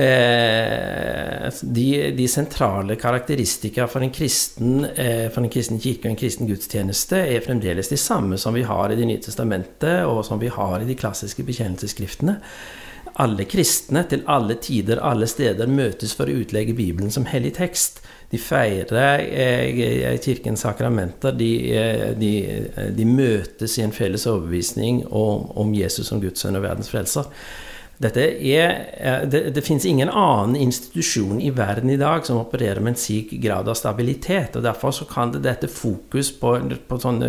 Eh, 0.00 1.52
de, 1.60 2.10
de, 2.16 2.28
sentrale 2.28 2.96
karakteristika 2.96 3.86
for 3.86 4.00
en, 4.00 4.10
kristen, 4.10 4.84
eh, 4.84 5.28
for 5.28 5.44
en 5.44 5.52
kristen 5.52 5.80
kirke 5.82 6.08
og 6.08 6.14
en 6.14 6.20
kristen 6.22 6.48
gudstjeneste 6.48 7.18
er 7.34 7.44
fremdeles 7.44 7.90
de 7.92 7.98
samme 8.00 8.38
som 8.40 8.56
vi 8.56 8.62
har 8.64 8.92
i 8.92 8.96
Det 8.96 9.08
nye 9.08 9.20
testamentet, 9.20 10.06
og 10.08 10.24
som 10.24 10.40
vi 10.40 10.48
har 10.48 10.80
i 10.80 10.88
de 10.88 10.96
klassiske 10.96 11.44
bekjennelsesskriftene. 11.44 12.38
Alle 13.20 13.44
kristne 13.44 14.06
til 14.08 14.24
alle 14.26 14.56
tider, 14.62 15.02
alle 15.04 15.28
steder 15.28 15.68
møtes 15.68 16.14
for 16.16 16.30
å 16.30 16.40
utlegge 16.40 16.78
Bibelen 16.78 17.12
som 17.12 17.28
hellig 17.28 17.58
tekst. 17.58 18.00
De 18.30 18.38
feirer 18.40 19.26
eh, 19.26 20.16
kirkens 20.24 20.64
sakramenter. 20.64 21.36
De, 21.36 21.50
de, 22.16 22.34
de, 22.96 23.04
møtes 23.04 23.76
i 23.76 23.84
en 23.84 23.92
felles 23.92 24.24
overbevisning 24.30 25.04
om, 25.10 25.50
om 25.60 25.74
Jesus 25.74 26.08
som 26.08 26.22
Guds 26.22 26.40
sønn 26.40 26.56
og 26.56 26.64
verdens 26.64 26.88
frelser. 26.88 27.28
Er, 28.02 28.86
eh, 28.96 29.28
det, 29.28 29.40
det 29.54 29.60
finnes 29.60 29.84
ingen 29.84 30.08
annen 30.08 30.56
institusjon 30.56 31.40
i 31.40 31.50
verden 31.52 31.90
i 31.90 31.98
dag 32.00 32.24
som 32.24 32.38
opererer 32.40 32.80
med 32.80 32.94
en 32.94 33.00
syk 33.00 33.34
grad 33.42 33.68
av 33.68 33.76
stabilitet. 33.76 34.56
og 34.56 34.62
Derfor 34.64 34.94
så 34.96 35.04
kan 35.04 35.34
det, 35.34 35.42
dette 35.44 35.68
fokus 35.68 36.30
på, 36.40 36.54
på 36.88 36.98
sånne 37.02 37.28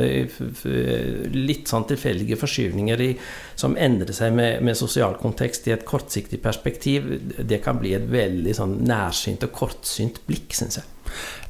litt 1.35 1.67
sånn 1.67 1.83
tilfeldige 1.89 2.37
forskyvninger 2.39 3.03
i, 3.03 3.09
som 3.59 3.75
endrer 3.75 4.15
seg 4.15 4.31
med, 4.37 4.61
med, 4.63 4.79
sosial 4.79 5.17
kontekst 5.19 5.67
i 5.67 5.73
et 5.75 5.83
kortsiktig 5.87 6.39
perspektiv, 6.41 7.09
det 7.35 7.59
kan 7.65 7.81
bli 7.81 7.91
et 7.97 8.07
veldig 8.07 8.55
sånn 8.55 8.77
nærsynt 8.87 9.43
og 9.43 9.51
kortsynt 9.57 10.21
blikk, 10.29 10.55
syns 10.55 10.79
jeg. 10.79 10.87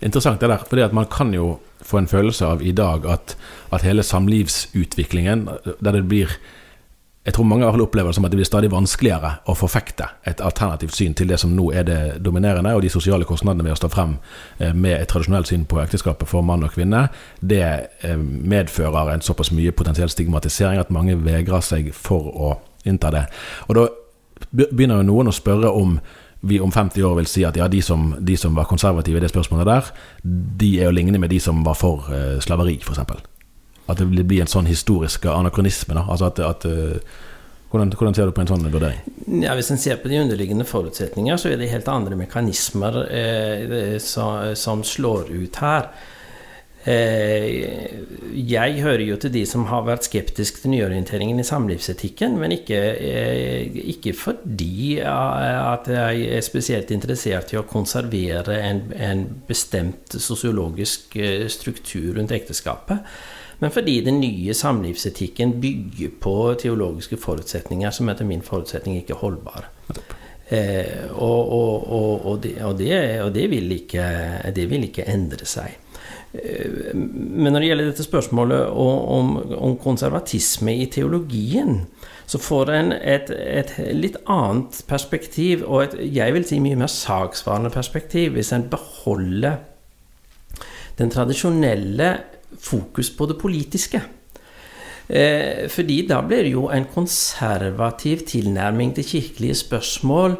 Interessant 0.01 0.41
det 0.41 0.49
der, 0.49 0.65
fordi 0.65 0.87
at 0.87 0.95
man 0.97 1.05
kan 1.13 1.29
jo 1.35 1.59
få 1.85 2.01
en 2.01 2.09
følelse 2.09 2.49
av 2.55 2.65
i 2.65 2.73
dag 2.73 3.05
at, 3.05 3.35
at 3.69 3.85
hele 3.85 4.01
samlivsutviklingen, 4.01 5.45
der 5.77 5.99
det 5.99 6.03
blir 6.09 6.33
jeg 7.25 7.33
tror 7.35 7.45
mange 7.45 7.67
opplever 7.69 8.09
det 8.09 8.15
som 8.17 8.25
at 8.25 8.33
det 8.33 8.39
blir 8.39 8.47
stadig 8.49 8.71
vanskeligere 8.73 9.35
å 9.45 9.53
forfekte 9.53 10.07
et 10.25 10.41
alternativt 10.41 10.95
syn 10.97 11.13
til 11.13 11.29
det 11.29 11.37
som 11.37 11.53
nå 11.53 11.67
er 11.69 11.85
det 11.85 11.99
dominerende, 12.25 12.73
og 12.73 12.81
de 12.81 12.89
sosiale 12.89 13.27
kostnadene 13.29 13.67
ved 13.67 13.75
å 13.75 13.77
stå 13.77 13.91
frem 13.93 14.15
eh, 14.57 14.73
med 14.73 14.95
et 14.97 15.11
tradisjonelt 15.11 15.51
syn 15.51 15.67
på 15.69 15.77
ekteskapet 15.83 16.29
for 16.29 16.41
mann 16.41 16.65
og 16.65 16.73
kvinne, 16.73 17.03
det 17.41 17.61
eh, 17.61 18.17
medfører 18.17 19.13
en 19.13 19.21
såpass 19.21 19.53
mye 19.53 19.71
potensiell 19.71 20.09
stigmatisering 20.09 20.81
at 20.81 20.89
mange 20.89 21.19
vegrer 21.21 21.61
seg 21.61 21.91
for 21.93 22.31
å 22.31 22.55
innta 22.89 23.13
det. 23.13 23.27
Og 23.69 23.77
da 23.77 23.85
begynner 24.49 25.03
jo 25.03 25.09
noen 25.11 25.29
å 25.29 25.35
spørre 25.35 25.69
om 25.77 25.99
vi 26.41 26.57
om 26.57 26.71
50 26.73 27.05
år 27.05 27.19
vil 27.19 27.29
si 27.29 27.43
at 27.45 27.57
ja, 27.57 27.67
de 27.69 27.83
som, 27.85 28.15
de 28.17 28.33
som 28.37 28.57
var 28.57 28.65
konservative 28.65 29.19
i 29.19 29.21
det 29.21 29.29
spørsmålet 29.29 29.69
der, 29.69 29.91
de 30.57 30.71
er 30.79 30.89
jo 30.89 30.95
lignende 30.97 31.21
med 31.21 31.29
de 31.29 31.37
som 31.39 31.61
var 31.61 31.77
for 31.77 32.09
uh, 32.09 32.39
slaveri, 32.41 32.79
f.eks. 32.81 33.21
At 33.89 33.99
det 33.99 34.07
blir 34.11 34.43
en 34.43 34.51
sånn 34.51 34.69
historisk 34.69 35.25
anakronisme. 35.31 35.97
Da. 35.97 36.05
Altså 36.11 36.29
at, 36.29 36.39
at 36.45 36.67
uh, 36.69 37.19
hvordan, 37.71 37.91
hvordan, 37.95 38.15
ser 38.15 38.27
du 38.27 38.35
på 38.35 38.43
en 38.43 38.49
sånn 38.51 38.67
vurdering? 38.67 39.03
Ja, 39.45 39.55
Hvis 39.55 39.71
en 39.71 39.79
ser 39.79 40.01
på 40.01 40.11
de 40.11 40.19
underliggende 40.19 40.67
forutsetninger, 40.67 41.37
så 41.39 41.51
er 41.51 41.59
det 41.59 41.71
helt 41.71 41.87
andre 41.87 42.17
mekanismer 42.19 43.03
eh, 43.07 43.99
som, 44.03 44.51
som, 44.59 44.83
slår 44.83 45.31
ut 45.31 45.61
her. 45.63 45.87
Eh, 46.83 47.93
jeg 48.35 48.81
hører 48.83 49.05
jo 49.05 49.15
til 49.21 49.31
de 49.37 49.45
som 49.47 49.67
har 49.69 49.85
vært 49.87 50.09
skeptisk 50.09 50.59
til 50.59 50.73
nyorienteringen 50.73 51.39
i 51.39 51.47
samlivsetikken, 51.47 52.35
men 52.41 52.57
ikke, 52.57 52.79
eh, 52.97 53.81
ikke 53.95 54.17
fordi 54.19 54.99
at 55.07 55.87
jeg 55.87 56.27
er 56.27 56.43
spesielt 56.43 56.91
interessert 56.91 57.53
i 57.53 57.61
å 57.61 57.67
konservere 57.69 58.59
en, 58.65 58.87
en 58.97 59.27
bestemt 59.47 60.19
sosiologisk 60.19 61.15
eh, 61.15 61.45
struktur 61.53 62.17
rundt 62.19 62.35
ekteskapet 62.35 63.05
men 63.61 63.73
fordi 63.73 63.99
den 64.01 64.17
nye 64.23 64.53
samlivsetikken 64.57 65.59
bygger 65.61 66.15
på 66.23 66.33
teologiske 66.63 67.19
forutsetninger 67.21 67.93
som 67.93 68.09
etter 68.09 68.25
min 68.25 68.41
forutsetning 68.41 68.97
ikke 68.97 69.13
er 69.13 69.21
holdbare. 69.21 69.69
Eh, 70.51 71.11
og, 71.13 71.51
og, 71.53 72.25
og, 72.25 72.41
det, 72.43 72.55
det, 72.79 72.95
og 73.21 73.29
det, 73.35 73.45
vil 73.53 73.71
ikke, 73.71 74.07
det, 74.55 74.65
vil 74.67 74.87
ikke, 74.89 75.05
endre 75.13 75.45
seg. 75.47 75.77
Eh, 76.33 76.89
men 76.97 77.53
når 77.53 77.61
det 77.61 77.69
gjelder 77.69 77.91
dette 77.91 78.07
spørsmålet 78.07 78.65
om, 78.73 79.37
om 79.55 79.77
konservatisme 79.79 80.75
i 80.81 80.89
teologien, 80.91 81.83
så 82.25 82.41
får 82.41 82.73
en 82.73 82.91
et, 82.97 83.29
et, 83.29 83.77
litt 83.93 84.17
annet 84.25 84.81
perspektiv, 84.89 85.63
og 85.69 85.85
et, 85.85 85.95
jeg 86.17 86.33
vil 86.33 86.49
si 86.49 86.59
mye 86.65 86.81
mer 86.81 86.91
saksvarende 86.91 87.71
perspektiv, 87.71 88.33
hvis 88.35 88.51
en 88.57 88.67
beholder 88.73 89.61
den 90.97 91.13
tradisjonelle 91.13 92.15
fokus 92.59 93.11
på 93.15 93.27
det 93.29 93.37
politiske. 93.41 94.01
Eh, 95.07 95.67
fordi 95.71 96.01
da 96.07 96.21
blir 96.23 96.43
det 96.45 96.55
jo 96.55 96.69
en 96.71 96.87
konservativ 96.87 98.25
tilnærming 98.31 98.95
til 98.95 99.07
kirkelige 99.15 99.59
spørsmål 99.65 100.37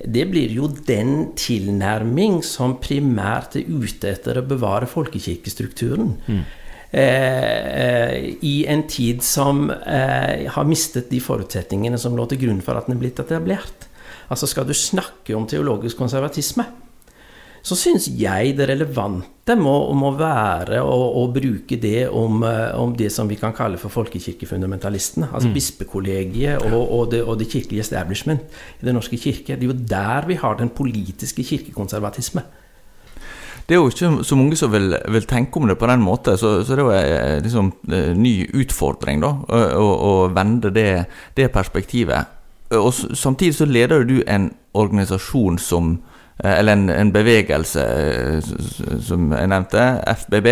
det 0.00 0.24
blir 0.30 0.52
jo 0.54 0.68
den 0.86 1.32
tilnærming 1.38 2.40
som 2.46 2.78
primært 2.80 3.58
er 3.60 3.68
ute 3.68 4.14
etter 4.14 4.40
å 4.40 4.46
bevare 4.48 4.88
folkekirkestrukturen. 4.88 6.14
Mm. 6.26 6.42
Eh, 6.90 8.14
I 8.42 8.54
en 8.70 8.86
tid 8.90 9.22
som 9.26 9.68
eh, 9.70 10.46
har 10.50 10.68
mistet 10.68 11.10
de 11.12 11.20
forutsetningene 11.22 12.00
som 12.00 12.16
lå 12.18 12.26
til 12.30 12.40
grunn 12.46 12.62
for 12.64 12.78
at 12.78 12.88
den 12.88 12.96
er 12.96 13.02
blitt 13.02 13.20
etablert. 13.22 13.88
Altså 14.30 14.48
Skal 14.50 14.66
du 14.66 14.74
snakke 14.74 15.36
om 15.36 15.46
teologisk 15.50 16.00
konservatisme, 16.00 16.66
så 17.62 17.76
syns 17.76 18.08
jeg 18.16 18.54
det 18.56 18.68
relevante 18.70 19.56
må, 19.58 19.74
må 19.98 20.12
være 20.16 20.80
å, 20.80 20.96
å, 21.20 21.26
bruke 21.32 21.76
det 21.80 22.06
om, 22.08 22.40
eh, 22.46 22.70
om, 22.78 22.94
det 22.96 23.10
som 23.12 23.28
vi 23.28 23.36
kan 23.40 23.52
kalle 23.56 23.80
for 23.80 23.92
folkekirkefundamentalistene. 23.92 25.28
Altså 25.30 25.50
mm. 25.50 25.56
bispekollegiet 25.56 26.64
og, 26.70 26.80
og, 26.80 27.04
det, 27.12 27.22
og, 27.26 27.36
det, 27.40 27.50
kirkelige 27.52 27.84
establishment 27.84 28.56
i 28.80 28.88
Den 28.88 28.96
norske 28.96 29.18
kirke. 29.20 29.58
Det 29.58 29.66
er 29.66 29.72
jo 29.72 29.78
der 29.92 30.28
vi 30.30 30.38
har 30.40 30.56
den 30.56 30.72
politiske 30.72 31.44
kirkekonservatisme. 31.44 32.46
Det 33.68 33.76
er 33.76 33.78
jo 33.78 33.90
ikke 33.92 34.24
så 34.26 34.36
mange 34.38 34.56
som 34.58 34.72
vil, 34.72 34.96
vil 35.14 35.26
tenke 35.30 35.60
om 35.60 35.68
det 35.68 35.76
på 35.78 35.86
den 35.86 36.00
måten, 36.02 36.38
så, 36.40 36.56
så 36.66 36.74
det 36.74 36.82
er 36.82 36.88
jo 36.88 36.94
en 36.96 37.44
liksom, 37.44 37.72
eh, 37.92 38.12
ny 38.18 38.34
utfordring 38.64 39.20
da, 39.22 39.34
å, 39.78 39.90
å 40.08 40.12
vende 40.34 40.72
det, 40.74 40.90
det 41.36 41.52
perspektivet. 41.54 42.38
Og 42.74 42.94
Samtidig 42.94 43.58
så 43.58 43.66
leder 43.66 44.06
du 44.06 44.20
en 44.30 44.48
organisasjon 44.78 45.58
som 45.58 45.98
Eh, 46.00 46.09
eller 46.44 46.72
en, 46.72 46.88
en, 46.90 47.12
bevegelse, 47.12 47.82
eh, 47.84 48.50
som 49.04 49.30
jeg 49.34 49.50
nevnte, 49.52 49.84
FBB, 50.22 50.48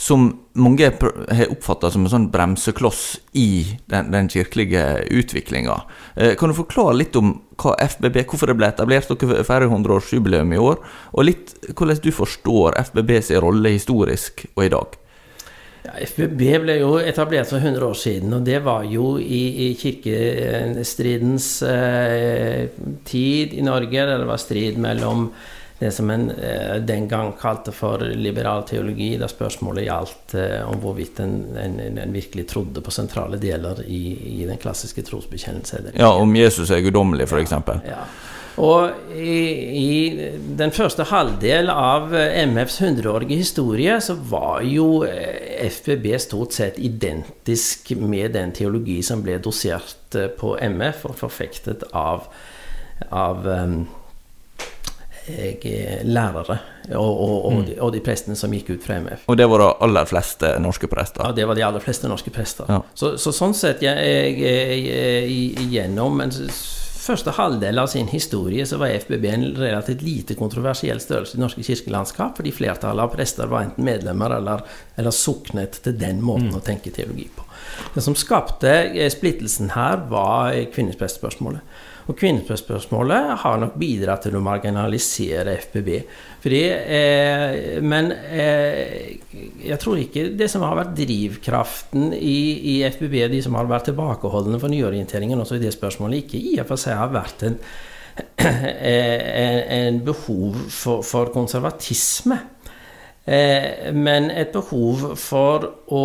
som 0.00 0.28
mange 0.56 0.88
har 0.88 1.52
oppfatta 1.52 1.90
som 1.92 2.06
en 2.06 2.12
sånn 2.12 2.28
bremsekloss 2.32 3.02
i 3.36 3.78
den, 3.92 4.10
den 4.14 4.30
kirkelige 4.32 4.84
utviklinga. 5.12 5.78
Eh, 6.14 6.34
kan 6.40 6.52
du 6.52 6.56
forklare 6.56 6.96
litt 6.96 7.16
om 7.20 7.34
hva 7.60 7.76
FBB, 7.84 8.22
hvorfor 8.24 8.52
det 8.52 8.58
ble 8.60 8.70
etablert? 8.72 9.12
Dere 9.12 9.44
feirer 9.46 9.68
100-årsjubileum 9.68 10.54
i 10.56 10.62
år. 10.62 10.80
Og 11.12 11.28
litt 11.28 11.56
hvordan 11.72 12.00
du 12.04 12.12
forstår 12.14 12.78
FBB 12.88 13.18
sin 13.24 13.42
rolle 13.44 13.76
historisk 13.76 14.46
og 14.54 14.64
i 14.64 14.72
dag? 14.72 14.96
Ja, 15.86 15.92
FBB 16.02 16.40
ble 16.64 16.80
jo 16.80 16.96
etablert 16.98 17.50
for 17.52 17.62
100 17.62 17.84
år 17.86 17.98
siden, 17.98 18.32
og 18.34 18.46
det 18.46 18.58
var 18.64 18.86
jo 18.90 19.16
i, 19.22 19.68
i 19.68 19.74
kirkestridens 19.78 21.50
eh, 21.62 22.66
tid 23.06 23.54
i 23.54 23.62
Norge, 23.62 24.08
der 24.08 24.18
det 24.18 24.26
var 24.26 24.42
strid 24.42 24.80
mellom 24.82 25.28
det 25.78 25.92
som 25.92 26.10
en 26.10 26.30
eh, 26.30 26.76
den 26.82 27.06
gang 27.08 27.34
kalte 27.38 27.72
for 27.76 28.00
liberal 28.16 28.64
teologi, 28.66 29.12
da 29.20 29.28
spørsmålet 29.28 29.86
gjaldt 29.86 30.34
eh, 30.40 30.62
om 30.66 30.80
hvorvidt 30.82 31.20
en, 31.22 31.36
en, 31.60 31.76
en, 31.92 32.14
virkelig 32.14 32.48
trodde 32.48 32.82
på 32.82 32.94
sentrale 32.94 33.38
deler 33.38 33.84
i, 33.86 34.02
i 34.40 34.46
den 34.48 34.58
klassiske 34.58 35.04
trosbekjennelse. 35.06 35.92
Ja, 35.92 36.10
om 36.16 36.32
Jesus 36.36 36.72
er 36.72 36.80
guddommelig, 36.82 37.28
f.eks. 37.28 37.52
Ja, 37.52 37.78
ja. 37.92 38.06
Og 38.56 39.12
i, 39.12 39.40
i, 39.76 40.28
den 40.56 40.72
første 40.72 41.04
halvdel 41.10 41.68
av 41.72 42.14
MFs 42.48 42.78
hundreårige 42.80 43.40
historie 43.42 43.98
så 44.00 44.16
var 44.16 44.62
jo 44.64 45.02
eh, 45.04 45.66
FBB 45.68 46.08
stort 46.22 46.56
sett 46.56 46.78
identisk 46.80 47.92
med 48.00 48.32
den 48.36 48.54
teologi 48.56 49.02
som 49.04 49.24
ble 49.24 49.36
dosert 49.44 50.16
eh, 50.16 50.30
på 50.32 50.54
MF 50.56 51.04
og 51.10 51.18
forfektet 51.20 51.84
av, 51.92 52.24
av 53.12 53.44
um, 53.44 53.76
lærere 55.26 56.56
og, 56.94 57.02
og, 57.02 57.36
og, 57.44 57.52
mm. 57.52 57.62
de, 57.66 57.76
og, 57.82 57.92
de, 57.92 58.00
prestene 58.04 58.38
som 58.38 58.52
gikk 58.54 58.70
ut 58.76 58.84
fra 58.86 59.00
MF. 59.02 59.26
Og 59.26 59.36
det 59.36 59.48
var 59.50 59.64
de 59.64 59.68
aller 59.84 60.08
fleste 60.08 60.52
norske 60.62 60.88
prester? 60.88 61.26
Ja, 61.26 61.34
det 61.34 61.48
var 61.50 61.58
de 61.58 61.66
aller 61.66 61.82
fleste 61.82 62.08
norske 62.08 62.32
prester. 62.32 62.70
Ja. 62.70 62.80
Så, 62.94 63.16
så, 63.20 63.34
sånn 63.34 63.56
sett 63.58 63.84
jeg, 63.84 64.00
jeg, 64.40 64.86
jeg, 64.86 65.56
igjennom 65.66 66.22
en 66.24 66.32
første 67.06 67.32
halvdel 67.36 67.78
av 67.80 67.88
sin 67.92 68.08
historie 68.10 68.66
så 68.66 68.78
var 68.80 68.94
FBB 68.94 69.26
en 69.30 69.46
relativt 69.56 70.02
lite 70.04 70.36
kontroversiell 70.38 71.00
størrelse 71.02 71.38
i 71.38 71.42
norske 71.42 71.64
kirkelandskap, 71.66 72.36
fordi 72.38 72.52
flertallet 72.54 73.06
av 73.06 73.14
prester 73.14 73.50
var 73.50 73.66
enten 73.66 73.86
medlemmer 73.86 74.36
eller, 74.38 74.64
eller 74.98 75.14
soknet 75.14 75.80
til 75.84 75.96
den 75.98 76.22
måten 76.24 76.50
mm. 76.52 76.58
å 76.58 76.64
tenke 76.66 76.92
teologi 76.94 77.28
på. 77.36 77.46
Det 77.94 78.04
som 78.04 78.16
skapte 78.18 78.72
eh, 78.90 79.10
splittelsen 79.12 79.72
her, 79.76 80.06
var 80.10 80.54
kvinneprestspørsmålet. 80.74 81.76
Og 82.06 82.14
kvinnespørsmålet 82.14 83.32
har 83.42 83.56
nok 83.58 83.74
bidratt 83.80 84.26
til 84.26 84.36
å 84.38 84.42
marginalisere 84.44 85.56
FBB. 85.58 85.90
Fordi, 86.44 86.60
eh, 86.70 87.80
men 87.82 88.12
eh, 88.14 89.16
jeg 89.66 89.78
tror 89.82 89.98
ikke 89.98 90.28
det 90.38 90.46
som 90.52 90.62
har 90.62 90.78
vært 90.78 90.94
drivkraften 91.00 92.12
i, 92.14 92.38
i 92.76 92.76
FBB, 92.86 93.18
de 93.34 93.42
som 93.42 93.58
har 93.58 93.66
vært 93.70 93.90
tilbakeholdne 93.90 94.60
for 94.62 94.70
nyorienteringen 94.70 95.42
også 95.42 95.58
i 95.58 95.64
det 95.64 95.74
spørsmålet, 95.74 96.22
ikke 96.22 96.42
i 96.52 96.54
og 96.62 96.70
for 96.70 96.84
seg 96.84 96.94
har 97.00 97.10
vært 97.16 97.42
en, 97.48 97.58
en, 98.46 99.62
en 99.80 100.02
behov 100.06 100.62
for, 100.70 101.02
for 101.06 101.34
konservatisme. 101.34 102.38
Eh, 103.26 103.90
men 103.90 104.28
et 104.30 104.52
behov 104.54 105.16
for 105.18 105.64
å 105.90 106.02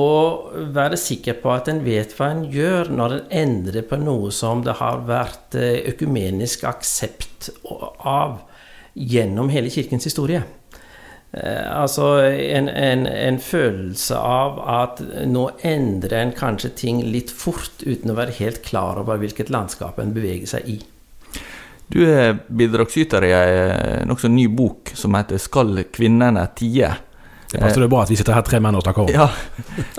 være 0.73 0.97
sikker 0.97 1.35
på 1.43 1.51
at 1.53 1.67
en 1.69 1.83
vet 1.85 2.15
hva 2.17 2.31
en 2.33 2.47
gjør 2.49 2.87
når 2.89 3.13
en 3.13 3.27
endrer 3.43 3.85
på 3.85 3.99
noe 4.01 4.31
som 4.33 4.63
det 4.65 4.79
har 4.79 5.03
vært 5.05 5.53
eh, 5.53 5.83
økumenisk 5.91 6.65
aksept 6.65 7.51
av 7.61 8.39
gjennom 8.97 9.51
hele 9.53 9.69
kirkens 9.69 10.09
historie. 10.09 10.41
Eh, 11.37 11.67
altså 11.69 12.07
en, 12.25 12.71
en, 12.73 13.05
en, 13.05 13.37
følelse 13.37 14.17
av 14.17 14.57
at 14.65 15.03
nå 15.29 15.45
endrer 15.61 16.17
en 16.23 16.33
kanskje 16.33 16.73
ting 16.81 17.03
litt 17.05 17.29
fort 17.29 17.85
uten 17.85 18.15
å 18.15 18.17
være 18.17 18.33
helt 18.41 18.63
klar 18.65 18.97
over 19.03 19.21
hvilket 19.21 19.53
landskap 19.53 20.01
en 20.01 20.17
beveger 20.17 20.55
seg 20.55 20.73
i. 20.73 20.79
Du 21.91 22.01
er 22.07 22.33
bidragsyter 22.49 23.29
i 23.29 23.31
en 23.37 24.09
nokså 24.09 24.33
ny 24.33 24.49
bok 24.49 24.95
som 24.97 25.13
heter 25.13 25.37
'Skal 25.37 25.85
kvinnene 25.93 26.49
tie'? 26.57 27.10
Det 27.51 27.59
passer 27.59 27.83
jo 27.83 27.89
bra 27.91 28.05
at 28.05 28.11
vi 28.11 28.15
sitter 28.15 28.35
her 28.35 28.45
tre 28.47 28.61
menn 28.63 28.77
og 28.79 28.83
snakker 28.85 29.03
om. 29.03 29.09
Ja, 29.11 29.25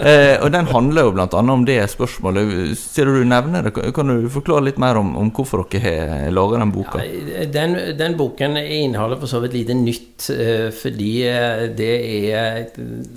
eh, 0.01 0.39
og 0.41 0.49
den 0.55 0.69
handler 0.71 1.09
jo 1.09 1.13
annet 1.13 1.53
om 1.53 1.65
det 1.69 1.79
spørsmålet. 1.93 2.73
Ser 2.81 3.09
du 3.09 3.19
du 3.19 3.27
nevner 3.29 3.67
det, 3.67 3.75
kan 3.93 4.09
du 4.09 4.29
forklare 4.33 4.65
litt 4.71 4.79
mer 4.81 4.97
om, 5.01 5.11
om 5.21 5.29
hvorfor 5.37 5.67
dere 5.73 5.93
har 6.09 6.33
laga 6.33 6.63
den 6.63 6.73
boka? 6.73 7.03
Ja, 7.05 7.45
den, 7.53 7.77
den, 7.99 8.17
boken 8.17 8.57
inneholder 8.57 9.21
for 9.21 9.29
så 9.29 9.43
vidt 9.45 9.57
lite 9.59 9.77
nytt, 9.77 10.31
eh, 10.33 10.71
fordi 10.73 11.11
eh, 11.29 11.65
det 11.77 11.91
er 12.33 12.71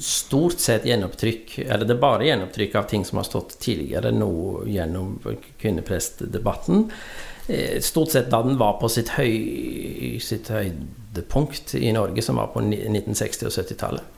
stort 0.03 0.59
sett 0.63 0.87
gjenopptrykk, 0.89 1.61
eller 1.67 1.87
det 1.87 1.95
er 1.95 2.01
bare 2.01 2.27
gjenopptrykk 2.27 2.75
av 2.81 2.89
ting 2.91 3.07
som 3.07 3.21
har 3.21 3.29
stått 3.29 3.55
tidligere 3.63 4.11
nå 4.15 4.33
gjennom 4.67 5.15
kvinneprestdebatten. 5.61 6.89
Eh, 7.47 7.79
stort 7.79 8.11
sett 8.11 8.29
da 8.33 8.41
den 8.43 8.59
var 8.59 8.79
på 8.81 8.89
sitt, 8.91 9.15
høy, 9.15 10.19
sitt 10.19 10.51
høydepunkt 10.51 11.77
i 11.79 11.95
Norge, 11.95 12.25
som 12.25 12.41
var 12.41 12.51
på 12.55 12.63
1960- 12.65 13.47
og 13.47 13.55
70-tallet. 13.55 14.14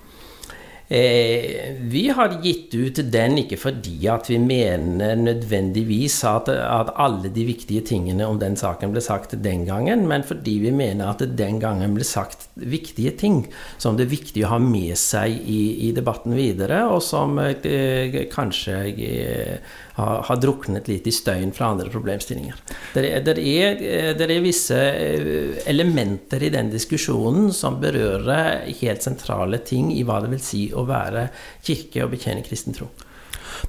Eh, 0.89 1.75
vi 1.79 2.09
har 2.09 2.37
gitt 2.43 2.71
ut 2.75 2.99
den 3.11 3.33
ikke 3.41 3.57
fordi 3.59 4.05
at 4.07 4.29
vi 4.31 4.37
mener 4.39 5.17
nødvendigvis 5.19 6.21
at, 6.23 6.47
at, 6.47 6.93
alle 6.95 7.27
de 7.35 7.43
viktige 7.49 7.83
tingene 7.89 8.23
om 8.23 8.39
den 8.39 8.55
saken 8.55 8.93
ble 8.93 9.03
sagt 9.03 9.35
den 9.43 9.65
gangen, 9.67 10.05
men 10.07 10.23
fordi 10.23 10.53
vi 10.63 10.71
mener 10.71 11.11
at 11.11 11.25
den 11.35 11.59
gangen 11.59 11.97
ble 11.97 12.07
sagt 12.07 12.47
viktige 12.55 13.11
ting 13.19 13.41
som 13.75 13.99
det 13.99 14.07
er 14.07 14.13
viktig 14.15 14.45
å 14.47 14.53
ha 14.53 14.61
med 14.63 14.95
seg 14.95 15.35
i, 15.43 15.89
i 15.89 15.91
debatten 15.91 16.37
videre, 16.39 16.85
og 16.87 17.03
som 17.03 17.35
eh, 17.43 18.23
kanskje 18.31 18.79
eh, 18.95 19.75
har, 19.97 20.37
druknet 20.41 20.87
litt 20.91 21.07
i 21.09 21.13
støyen 21.13 21.51
fra 21.55 21.71
andre 21.73 21.89
problemstillinger. 21.93 22.59
Det 22.93 23.03
er, 23.07 23.39
er, 23.41 24.21
er, 24.21 24.35
visse 24.43 24.77
eh, 24.77 25.57
elementer 25.69 26.45
i 26.45 26.51
den 26.53 26.69
diskusjonen 26.73 27.49
som 27.55 27.79
berører 27.81 28.67
helt 28.81 29.05
sentrale 29.05 29.61
ting 29.65 29.89
i 29.95 30.05
hva 30.05 30.21
det 30.23 30.31
vil 30.35 30.43
si 30.43 30.63
å 30.69 30.85
være 30.87 31.27
kirke 31.65 32.05
og 32.05 32.13
betjene 32.13 32.45
kristen 32.45 32.77
tro. 32.77 32.91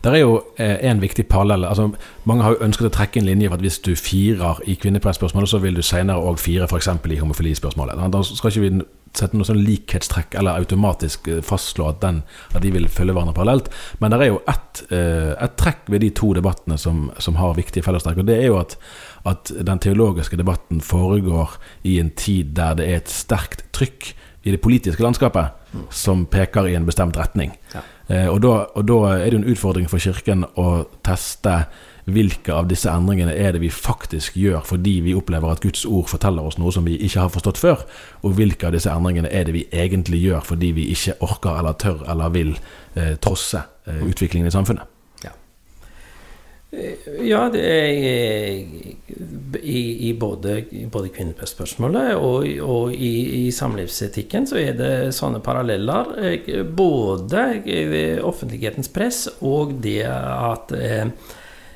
Det 0.05 0.12
er 0.12 0.21
jo 0.21 0.35
eh, 0.61 0.77
en 0.91 1.01
viktig 1.01 1.25
parallell. 1.33 1.64
Altså, 1.64 1.88
mange 2.29 2.45
har 2.45 2.55
jo 2.55 2.64
ønsket 2.67 2.91
å 2.91 2.93
trekke 2.93 3.23
en 3.23 3.29
linje 3.29 3.49
for 3.49 3.57
at 3.57 3.64
hvis 3.64 3.81
du 3.87 3.95
firer 3.97 4.61
i 4.69 4.77
kvinnepressspørsmålet, 4.81 5.49
så 5.49 5.62
vil 5.64 5.79
du 5.79 5.83
senere 5.87 6.21
òg 6.21 6.41
fire 6.43 6.69
f.eks. 6.69 6.91
i 7.09 7.21
homofilispørsmålet. 7.23 8.05
Da 8.12 8.23
skal 8.27 8.53
ikke 8.53 8.67
vi 8.67 8.85
sette 9.16 9.38
noe 9.38 9.47
sånn 9.49 9.62
likhetstrekk 9.64 10.37
eller 10.38 10.61
automatisk 10.61 11.29
eh, 11.31 11.42
fastslå 11.44 11.88
at, 11.90 12.01
den, 12.05 12.23
at 12.53 12.62
de 12.64 12.73
vil 12.75 12.88
følge 12.92 13.14
hverandre 13.16 13.37
parallelt. 13.37 13.71
Men 14.03 14.12
det 14.12 14.21
er 14.21 14.33
jo 14.33 14.42
ett 14.51 14.83
eh, 14.94 15.35
et 15.38 15.57
trekk 15.61 15.88
ved 15.92 16.03
de 16.05 16.11
to 16.16 16.33
debattene 16.37 16.79
som, 16.81 17.09
som 17.23 17.38
har 17.40 17.57
viktige 17.59 17.87
fellestrekk. 17.87 18.23
Og 18.23 18.29
det 18.29 18.38
er 18.38 18.49
jo 18.51 18.59
at, 18.61 18.77
at 19.29 19.53
den 19.66 19.83
teologiske 19.83 20.38
debatten 20.40 20.83
foregår 20.85 21.59
i 21.88 21.99
en 22.03 22.12
tid 22.18 22.55
der 22.59 22.79
det 22.79 22.88
er 22.88 23.03
et 23.03 23.12
sterkt 23.12 23.66
trykk 23.77 24.12
i 24.47 24.55
det 24.55 24.61
politiske 24.62 25.03
landskapet 25.03 25.57
som 25.90 26.25
peker 26.31 26.68
i 26.68 26.77
en 26.79 26.87
bestemt 26.88 27.16
retning. 27.18 27.53
Ja. 27.75 27.83
Eh, 28.09 28.29
og, 28.29 28.40
da, 28.44 28.55
og, 28.73 28.87
da, 28.88 28.99
er 29.18 29.27
det 29.27 29.37
jo 29.37 29.42
en 29.42 29.53
utfordring 29.53 29.88
for 29.90 30.01
Kirken 30.01 30.47
å 30.57 30.87
teste 31.05 31.61
hvilke 32.12 32.55
av 32.55 32.68
disse 32.71 32.90
endringene 32.92 33.35
er 33.37 33.55
det 33.55 33.62
vi 33.62 33.71
faktisk 33.73 34.37
gjør 34.40 34.62
fordi 34.66 34.99
vi 35.07 35.16
opplever 35.18 35.53
at 35.53 35.62
Guds 35.64 35.85
ord 35.88 36.09
forteller 36.11 36.49
oss 36.49 36.59
noe 36.61 36.73
som 36.75 36.87
vi 36.88 36.97
ikke 36.97 37.25
har 37.27 37.33
forstått 37.35 37.61
før, 37.61 37.87
og 38.23 38.37
hvilke 38.38 38.68
av 38.68 38.77
disse 38.77 38.92
endringene 38.92 39.33
er 39.33 39.49
det 39.49 39.57
vi 39.57 39.66
egentlig 39.73 40.23
gjør 40.27 40.44
fordi 40.53 40.75
vi 40.77 40.90
ikke 40.94 41.18
orker 41.25 41.59
eller 41.59 41.81
tør 41.81 42.07
eller 42.09 42.37
vil 42.37 42.55
eh, 42.94 43.16
trosse 43.23 43.64
eh, 43.88 44.07
utviklingen 44.09 44.51
i 44.51 44.55
samfunnet. 44.55 44.94
Ja, 47.25 47.47
det 47.49 47.62
er 47.64 47.87
i, 49.62 49.79
i 50.09 50.11
både, 50.21 50.59
både 50.92 51.09
kvinnepressspørsmålet 51.16 52.11
og, 52.21 52.44
og 52.61 52.92
i, 52.92 53.12
i, 53.38 53.44
samlivsetikken 53.57 54.44
så 54.51 54.59
er 54.61 54.77
det 54.77 54.90
sånne 55.16 55.40
paralleller. 55.40 56.12
Både 56.77 57.47
offentlighetens 58.21 58.92
press 58.92 59.23
og 59.40 59.79
det 59.81 60.03
at 60.05 60.77
eh, 60.77 61.09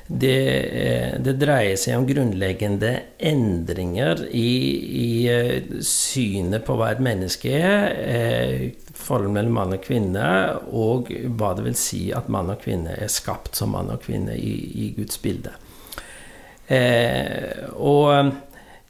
det, 0.07 0.37
eh, 0.83 1.11
det, 1.23 1.37
dreier 1.39 1.77
seg 1.79 1.97
om 1.97 2.07
grunnleggende 2.07 2.91
endringer 3.23 4.25
i, 4.35 4.51
i, 4.99 5.11
eh, 5.31 5.79
synet 5.85 6.65
på 6.67 6.75
hva 6.77 6.91
et 6.91 7.03
menneske 7.03 7.53
er, 7.55 7.85
eh, 8.03 8.65
forholdet 8.93 9.35
mellom 9.37 9.57
mann 9.57 9.75
og 9.77 9.83
kvinne, 9.83 10.27
og 10.75 11.09
hva 11.09 11.53
det 11.57 11.67
vil 11.67 11.77
si 11.79 12.03
at 12.15 12.29
mann 12.31 12.51
og 12.53 12.61
kvinne 12.63 12.97
er 12.99 13.11
skapt 13.11 13.55
som 13.59 13.73
mann 13.75 13.91
og 13.93 14.03
kvinne 14.03 14.35
i, 14.37 14.53
i 14.85 14.89
Guds 14.97 15.19
bilde. 15.23 15.55
Eh, 16.67 17.63
og 17.75 18.31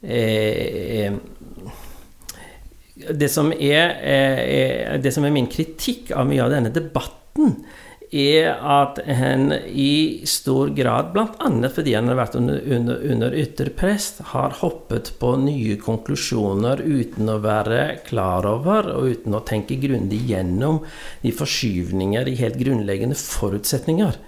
eh, 0.04 1.14
det, 3.10 3.30
som 3.34 3.54
er, 3.54 3.96
eh, 4.02 5.02
det 5.02 5.14
som 5.14 5.26
er 5.26 5.34
min 5.34 5.50
kritikk 5.52 6.14
av 6.14 6.30
mye 6.30 6.44
av 6.46 6.54
denne 6.54 6.74
debatten, 6.74 7.58
er 8.14 8.54
at 8.54 9.00
en 9.10 9.50
i 9.68 10.24
stor 10.30 10.70
grad, 10.78 11.12
bl.a. 11.16 11.70
fordi 11.74 11.96
han 11.98 12.12
har 12.12 12.20
vært 12.20 12.38
under, 12.38 12.60
under, 12.78 13.00
under 13.14 13.38
ytterprest, 13.42 14.22
har 14.34 14.54
hoppet 14.62 15.14
på 15.20 15.34
nye 15.42 15.80
konklusjoner 15.82 16.84
uten 16.86 17.32
å 17.34 17.40
være 17.44 18.04
klar 18.06 18.46
over 18.50 18.92
og 18.94 19.10
uten 19.16 19.38
å 19.38 19.42
tenke 19.48 19.80
grundig 19.82 20.22
gjennom 20.30 20.84
de 21.24 21.34
forskyvninger 21.34 22.30
i 22.30 22.38
helt 22.44 22.62
grunnleggende 22.62 23.18
forutsetninger 23.18 24.22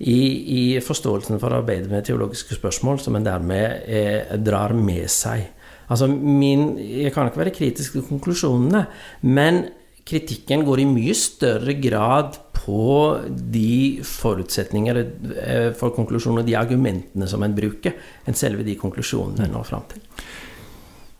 i, 0.00 0.20
i 0.20 0.62
forståelsen 0.82 1.40
for 1.40 1.52
å 1.52 1.60
arbeide 1.60 1.90
med 1.90 2.06
teologiske 2.08 2.56
spørsmål 2.56 3.02
som 3.04 3.18
en 3.18 3.26
dermed 3.26 3.84
eh, 3.84 4.36
drar 4.40 4.72
med 4.76 5.06
seg. 5.12 5.50
Altså 5.90 6.06
min, 6.10 6.72
jeg 6.78 7.12
kan 7.14 7.28
ikke 7.28 7.42
være 7.42 7.54
kritisk 7.54 7.96
til 7.96 8.06
konklusjonene, 8.08 8.86
men 9.26 9.66
kritikken 10.06 10.64
går 10.66 10.82
i 10.82 10.88
mye 10.88 11.16
større 11.18 11.74
grad 11.82 12.38
på 12.70 13.18
de 13.26 14.00
forutsetninger 14.06 15.00
eh, 15.00 15.72
for 15.76 15.94
konklusjoner, 15.96 16.46
de 16.46 16.54
argumentene 16.58 17.26
som 17.30 17.42
en 17.42 17.56
bruker, 17.56 17.96
enn 18.24 18.38
selve 18.38 18.66
de 18.66 18.76
konklusjonene 18.78 19.48
en 19.48 19.56
når 19.56 19.66
fram 19.66 19.88
til. 19.90 20.04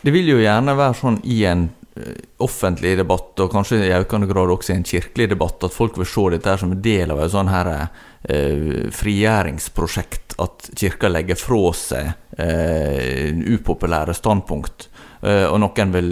Det 0.01 0.15
vil 0.15 0.31
jo 0.31 0.39
gjerne 0.41 0.77
være 0.79 0.99
sånn 1.01 1.19
i 1.29 1.41
en 1.51 1.67
eh, 1.99 2.21
offentlig 2.47 2.95
debatt, 3.01 3.35
og 3.43 3.51
kanskje 3.53 3.83
i 3.89 3.97
økende 3.99 4.31
grad 4.31 4.53
også 4.55 4.75
i 4.75 4.79
en 4.79 4.87
kirkelig 4.87 5.33
debatt, 5.35 5.67
at 5.67 5.75
folk 5.75 5.99
vil 5.99 6.09
se 6.09 6.29
dette 6.37 6.57
som 6.63 6.77
en 6.77 6.85
del 6.85 7.17
av 7.17 7.25
et 7.25 7.35
sånn 7.35 7.51
her 7.51 7.73
eh, 7.75 8.87
frigjøringsprosjekt. 9.01 10.39
At 10.41 10.71
kirka 10.79 11.11
legger 11.11 11.41
fra 11.41 11.75
seg 11.77 12.13
eh, 12.39 13.35
upopulære 13.59 14.15
standpunkt 14.17 14.89
og 15.20 15.59
noen 15.61 15.90
vil 15.92 16.06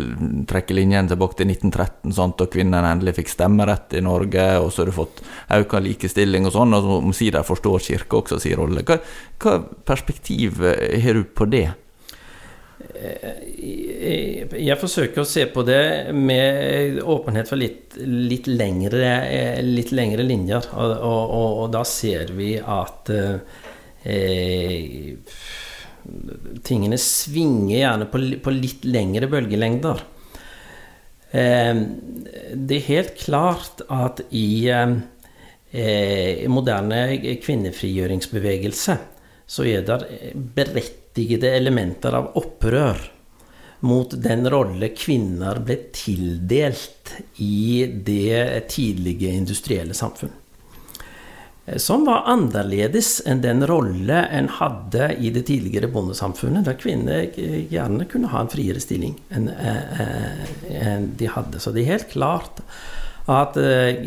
trekke 0.48 0.74
linjen 0.76 1.08
tilbake 1.08 1.38
til 1.38 1.48
1913, 1.48 2.12
sant, 2.12 2.42
og 2.44 2.50
kvinnene 2.52 2.90
endelig 2.92 3.14
fikk 3.16 3.30
stemmerett 3.32 3.96
i 3.96 4.02
Norge, 4.04 4.44
og 4.60 4.68
så 4.68 4.82
har 4.82 4.90
du 4.90 4.96
fått 4.98 5.22
økt 5.56 5.76
likestilling 5.86 6.44
og 6.44 6.52
sånn, 6.52 6.76
og 6.76 6.84
så 6.84 6.98
omsider 7.00 7.46
forstår 7.48 7.84
Kirka 7.86 8.20
også 8.20 8.40
sin 8.42 8.58
rolle. 8.60 8.84
Hva, 8.84 8.98
hva, 9.40 9.58
perspektiv 9.88 10.60
eh, 10.66 10.98
har 11.00 11.16
du 11.16 11.24
på 11.24 11.48
det? 11.48 11.70
Eh, 12.98 14.56
jeg 14.58 14.78
forsøker 14.80 15.22
å 15.22 15.28
se 15.28 15.46
på 15.52 15.64
det 15.66 16.12
med 16.14 17.00
åpenhet 17.02 17.50
for 17.50 17.60
litt, 17.60 17.96
litt, 18.02 18.46
lengre, 18.50 19.14
litt 19.64 19.92
lengre, 19.94 20.26
linjer, 20.26 20.68
og, 20.74 20.92
og, 20.98 21.32
og, 21.38 21.64
da 21.74 21.84
ser 21.88 22.34
vi 22.36 22.56
at 22.58 23.10
eh, 23.14 23.40
tingene 26.64 26.98
svinger 27.00 27.76
gjerne 27.78 28.08
på, 28.10 28.22
på 28.44 28.54
litt 28.54 28.86
lengre 28.88 29.28
bølgelengder. 29.30 30.02
Eh, 31.30 31.82
det 32.54 32.78
er 32.78 32.88
helt 32.88 33.14
klart 33.20 33.84
at 33.92 34.22
i 34.30 34.68
eh, 34.72 36.48
moderne 36.48 37.02
kvinnefrigjøringsbevegelse 37.44 38.98
så 39.48 39.64
er 39.68 39.84
det 39.88 40.00
berettigede 40.56 41.52
elementer 41.56 42.16
av 42.16 42.34
opprør 42.40 43.00
mot 43.88 44.10
den 44.10 44.48
rolle 44.50 44.90
kvinner 44.96 45.60
ble 45.62 45.76
tildelt 45.94 47.14
i 47.44 47.86
det 47.86 48.66
tidlige 48.72 49.30
industrielle 49.32 49.94
samfunn. 49.94 50.32
Eh, 51.68 51.76
som 51.76 52.04
var 52.04 52.24
annerledes 52.26 53.18
enn 53.26 53.42
den 53.44 53.66
rolle 53.66 54.22
en 54.32 54.48
hadde 54.58 55.12
i 55.18 55.32
det 55.34 55.46
tidligere 55.48 55.90
bondesamfunnet, 55.92 56.66
der 56.68 56.78
kvinner 56.80 57.28
gjerne 57.34 58.08
kunne 58.10 58.32
ha 58.32 58.44
en 58.44 58.52
friere 58.52 58.82
stilling 58.82 59.18
enn 59.34 59.50
en 59.50 61.12
de 61.18 61.30
hadde. 61.32 61.60
Så 61.60 61.74
det 61.74 61.84
er 61.84 61.94
helt 61.96 62.12
klart 62.12 62.62
at 63.28 63.58
eh, 63.60 63.98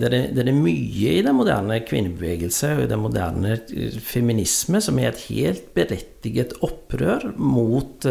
det 0.00 0.08
er, 0.40 0.52
mye 0.56 1.16
i 1.18 1.24
den 1.24 1.36
moderne 1.36 1.82
kvinnebevegelse 1.84 2.72
og 2.76 2.84
i 2.86 2.92
den 2.92 3.02
moderne 3.04 3.58
eh, 3.58 3.98
feminisme 4.00 4.80
som 4.80 5.00
er 5.00 5.12
et 5.12 5.26
helt 5.28 5.74
berettiget 5.76 6.56
opprør 6.64 7.32
mot 7.36 8.08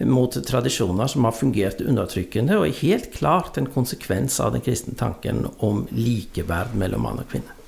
mot 0.00 0.32
tradisjoner 0.32 1.10
som 1.12 1.26
har 1.28 1.34
fungert 1.36 1.82
undertrykkende, 1.84 2.56
og 2.56 2.70
er 2.70 2.78
helt 2.78 3.10
klart 3.12 3.58
en 3.60 3.68
konsekvens 3.68 4.38
av 4.40 4.54
den 4.54 4.64
kristne 4.64 4.96
tanken 4.96 5.42
om 5.60 5.82
likeverd 5.92 6.72
mellom 6.72 7.04
mann 7.04 7.20
og 7.20 7.28
kvinne. 7.28 7.59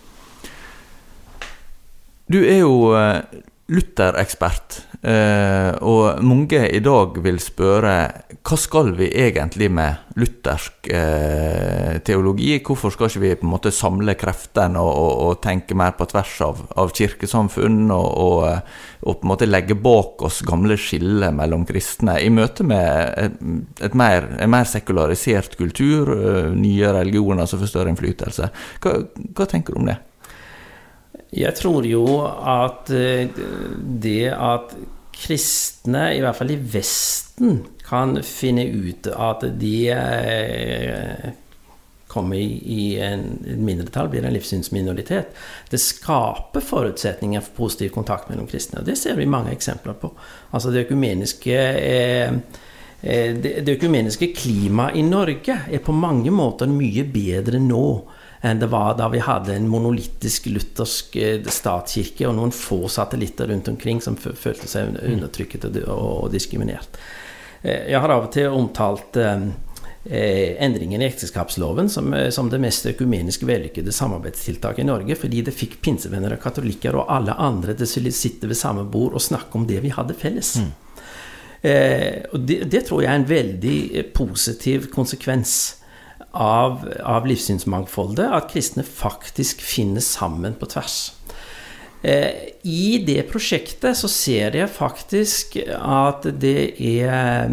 Du 2.30 2.38
er 2.42 2.62
jo 2.62 2.92
lutherekspert, 2.92 3.52
Luther-ekspert, 3.72 4.76
eh, 5.06 5.70
og 5.86 6.18
mange 6.26 6.60
i 6.68 6.80
dag 6.82 7.14
vil 7.24 7.38
spørre 7.40 7.94
hva 8.42 8.58
skal 8.58 8.90
vi 8.98 9.06
egentlig 9.22 9.68
med 9.72 10.18
luthersk 10.18 10.90
eh, 10.92 12.00
teologi? 12.04 12.58
Hvorfor 12.66 12.92
skal 12.92 13.08
ikke 13.08 13.22
vi 13.22 13.32
på 13.38 13.46
en 13.46 13.52
måte 13.54 13.72
samle 13.72 14.16
kreftene 14.18 14.82
og, 14.82 14.90
og, 14.90 15.12
og 15.24 15.40
tenke 15.46 15.78
mer 15.78 15.94
på 15.96 16.08
tvers 16.10 16.34
av, 16.44 16.60
av 16.74 16.92
kirkesamfunn, 16.98 17.86
og, 17.94 18.36
eh, 18.50 18.60
og, 19.06 19.20
på 19.22 19.28
en 19.28 19.32
måte 19.32 19.48
legge 19.48 19.78
bak 19.78 20.26
oss 20.26 20.42
gamle 20.46 20.76
skiller 20.76 21.32
mellom 21.32 21.64
kristne 21.68 22.18
i 22.20 22.28
møte 22.34 22.66
med 22.66 23.18
et, 23.24 23.42
et 23.88 23.96
mer, 23.98 24.26
en 24.42 24.52
mer 24.52 24.68
sekularisert 24.68 25.56
kultur, 25.60 26.12
nye 26.58 26.96
religioner 26.98 27.48
som 27.48 27.62
får 27.62 27.72
større 27.72 27.94
innflytelse? 27.94 28.52
Hva, 28.82 28.98
hva 29.32 29.48
tenker 29.48 29.72
du 29.72 29.84
om 29.84 29.94
det? 29.94 30.00
Jeg 31.32 31.56
tror 31.56 31.86
jo 31.88 32.04
at 32.28 32.90
eh, 32.92 33.28
det 34.04 34.32
at 34.36 34.74
kristne, 35.22 36.10
i 36.16 36.20
hvert 36.20 36.36
fall 36.36 36.52
i 36.52 36.58
Vesten, 36.74 37.62
kan 37.86 38.16
finne 38.24 38.64
ut 38.68 39.08
at 39.12 39.44
de 39.60 39.76
eh, 39.92 41.30
kommer 42.12 42.36
i 42.36 42.98
en 43.00 43.24
mindretall, 43.64 44.10
blir 44.12 44.26
en 44.28 44.34
livssynsminoritet. 44.36 45.32
Det 45.72 45.80
skaper 45.80 46.64
forutsetninger 46.64 47.44
for 47.44 47.64
positiv 47.64 47.94
kontakt 47.96 48.28
mellom 48.28 48.48
kristne. 48.50 48.82
og 48.82 48.88
Det 48.88 48.98
ser 49.00 49.16
vi 49.16 49.28
mange 49.28 49.54
eksempler 49.56 49.96
på. 49.96 50.12
Altså 50.52 50.72
det 50.72 50.86
økumeniske 50.86 51.56
eh, 51.56 52.36
det 53.02 53.66
økumeniske 53.66 54.28
klimaet 54.30 54.94
i 54.94 55.02
Norge 55.02 55.56
er 55.66 55.80
på 55.82 55.92
mange 55.92 56.30
måter 56.30 56.70
mye 56.70 57.02
bedre 57.10 57.58
nå 57.58 57.86
enn 58.42 58.58
det 58.58 58.66
var 58.72 58.96
da 58.98 59.08
vi 59.08 59.22
hadde 59.22 59.54
en 59.54 59.68
monolittisk 59.70 60.48
luthersk 60.50 61.16
eh, 61.16 61.44
statskirke 61.46 62.26
og 62.26 62.36
noen 62.38 62.54
få 62.54 62.84
satellitter 62.90 63.50
rundt 63.52 63.70
omkring 63.70 64.02
som 64.02 64.18
følte 64.18 64.66
seg 64.66 64.96
mm. 64.96 65.02
undertrykket 65.14 65.68
og 65.86 66.30
diskriminert. 66.32 66.98
Eh, 67.62 67.92
jeg 67.92 68.02
har 68.02 68.14
av 68.14 68.26
og 68.26 68.32
til 68.34 68.50
omtalt 68.50 69.18
eh, 69.22 69.44
endringen 70.02 71.04
i 71.04 71.06
ekteskapsloven 71.06 71.86
som, 71.92 72.10
som, 72.34 72.48
det 72.50 72.58
mest 72.58 72.88
økumenisk 72.90 73.44
vellykkede 73.46 73.94
samarbeidstiltaket 73.94 74.82
i 74.82 74.88
Norge, 74.88 75.14
fordi 75.14 75.44
det 75.46 75.54
fikk 75.54 75.78
pinsevenner 75.84 76.34
og 76.34 76.42
katolikker 76.42 76.98
og 76.98 77.12
alle 77.14 77.38
andre 77.38 77.76
til 77.78 78.10
å 78.10 78.14
sitte 78.16 78.50
ved 78.50 78.58
samme 78.58 78.82
bord 78.90 79.14
og 79.14 79.22
snakke 79.22 79.54
om 79.60 79.68
det 79.70 79.78
vi 79.86 79.94
hadde 79.94 80.18
felles. 80.18 80.56
Mm. 80.58 80.72
Eh, 81.62 82.18
og 82.34 82.42
det, 82.42 82.64
det, 82.66 82.82
tror 82.88 83.04
jeg 83.04 83.12
er 83.12 83.20
en 83.20 83.28
veldig 83.28 83.78
positiv 84.18 84.90
konsekvens 84.90 85.54
av, 86.32 86.86
av 87.04 87.26
livssynsmangfoldet 87.28 88.32
at 88.32 88.50
kristne 88.52 88.84
faktisk 88.86 89.62
finner 89.64 90.04
sammen 90.04 90.56
på 90.58 90.68
tvers. 90.72 91.12
Eh, 92.02 92.58
I 92.66 92.98
det 93.06 93.22
prosjektet 93.30 93.98
så 93.98 94.10
ser 94.10 94.56
jeg 94.58 94.72
faktisk 94.74 95.54
at 95.76 96.26
det 96.42 96.72
er 96.82 97.52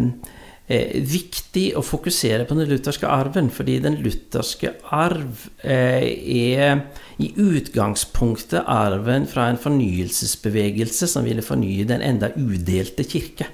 eh, 0.66 0.96
viktig 1.06 1.68
å 1.78 1.84
fokusere 1.86 2.48
på 2.48 2.56
den 2.58 2.72
lutherske 2.72 3.06
arven, 3.06 3.52
fordi 3.54 3.78
den 3.84 4.00
lutherske 4.02 4.74
arv 4.90 5.46
eh, 5.62 6.08
er 6.34 6.82
i 7.22 7.30
utgangspunktet 7.38 8.64
arven 8.64 9.28
fra 9.30 9.50
en 9.50 9.60
fornyelsesbevegelse 9.60 11.10
som 11.10 11.28
ville 11.28 11.46
fornye 11.46 11.86
den 11.86 12.02
enda 12.02 12.32
udelte 12.34 13.06
kirke 13.06 13.46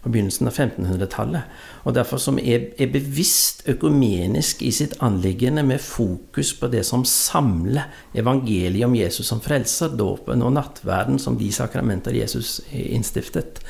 på 0.00 0.12
begynnelsen 0.14 0.48
av 0.48 0.54
1500-tallet. 0.56 1.60
Og 1.88 1.94
derfor 1.96 2.20
som 2.20 2.36
er, 2.36 2.66
er, 2.76 2.90
bevisst 2.92 3.62
økumenisk 3.70 4.60
i 4.66 4.70
sitt 4.76 4.98
anliggende 5.04 5.62
med 5.64 5.80
fokus 5.80 6.50
på 6.60 6.68
det 6.68 6.82
som 6.84 7.04
samler 7.08 7.88
evangeliet 8.12 8.84
om 8.84 8.96
Jesus 8.96 9.30
som 9.30 9.40
frelser, 9.40 9.94
dåpen 9.96 10.44
og 10.44 10.52
nattverden 10.52 11.16
som 11.22 11.38
de 11.40 11.48
sakramenter 11.54 12.12
Jesus 12.18 12.58
innstiftet. 12.68 13.62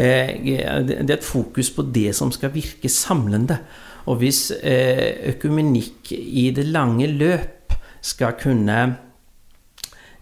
Eh, 0.00 0.32
det 0.40 1.02
er 1.04 1.18
et 1.18 1.26
fokus 1.26 1.68
på 1.76 1.84
det 1.92 2.14
som 2.16 2.32
skal 2.32 2.54
virke 2.54 2.88
samlende. 2.88 3.58
Og 4.08 4.22
hvis 4.22 4.46
eh, 4.56 5.20
økumenikk 5.34 6.14
i 6.16 6.48
det 6.56 6.64
lange 6.64 7.10
løp 7.12 7.76
skal 8.00 8.38
kunne 8.40 8.78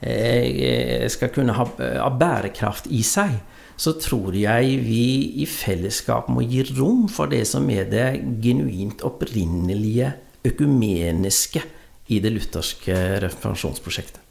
eh, 0.02 1.06
skal 1.06 1.30
kunne 1.30 1.54
ha 1.54 2.10
bærekraft 2.18 2.90
i 2.90 3.04
seg, 3.06 3.38
så 3.78 3.94
tror 4.02 4.34
jeg 4.34 4.78
vi 4.82 5.02
i 5.42 5.46
fellesskap 5.46 6.28
må 6.34 6.42
gi 6.42 6.64
rom 6.74 7.06
for 7.12 7.30
det 7.30 7.44
som 7.46 7.68
er 7.70 7.86
det 7.90 8.08
genuint 8.42 9.04
opprinnelige 9.06 10.12
økumeniske 10.48 11.62
i 12.08 12.18
det 12.24 12.32
lutherske 12.34 12.96
reformasjonsprosjektet. 13.22 14.24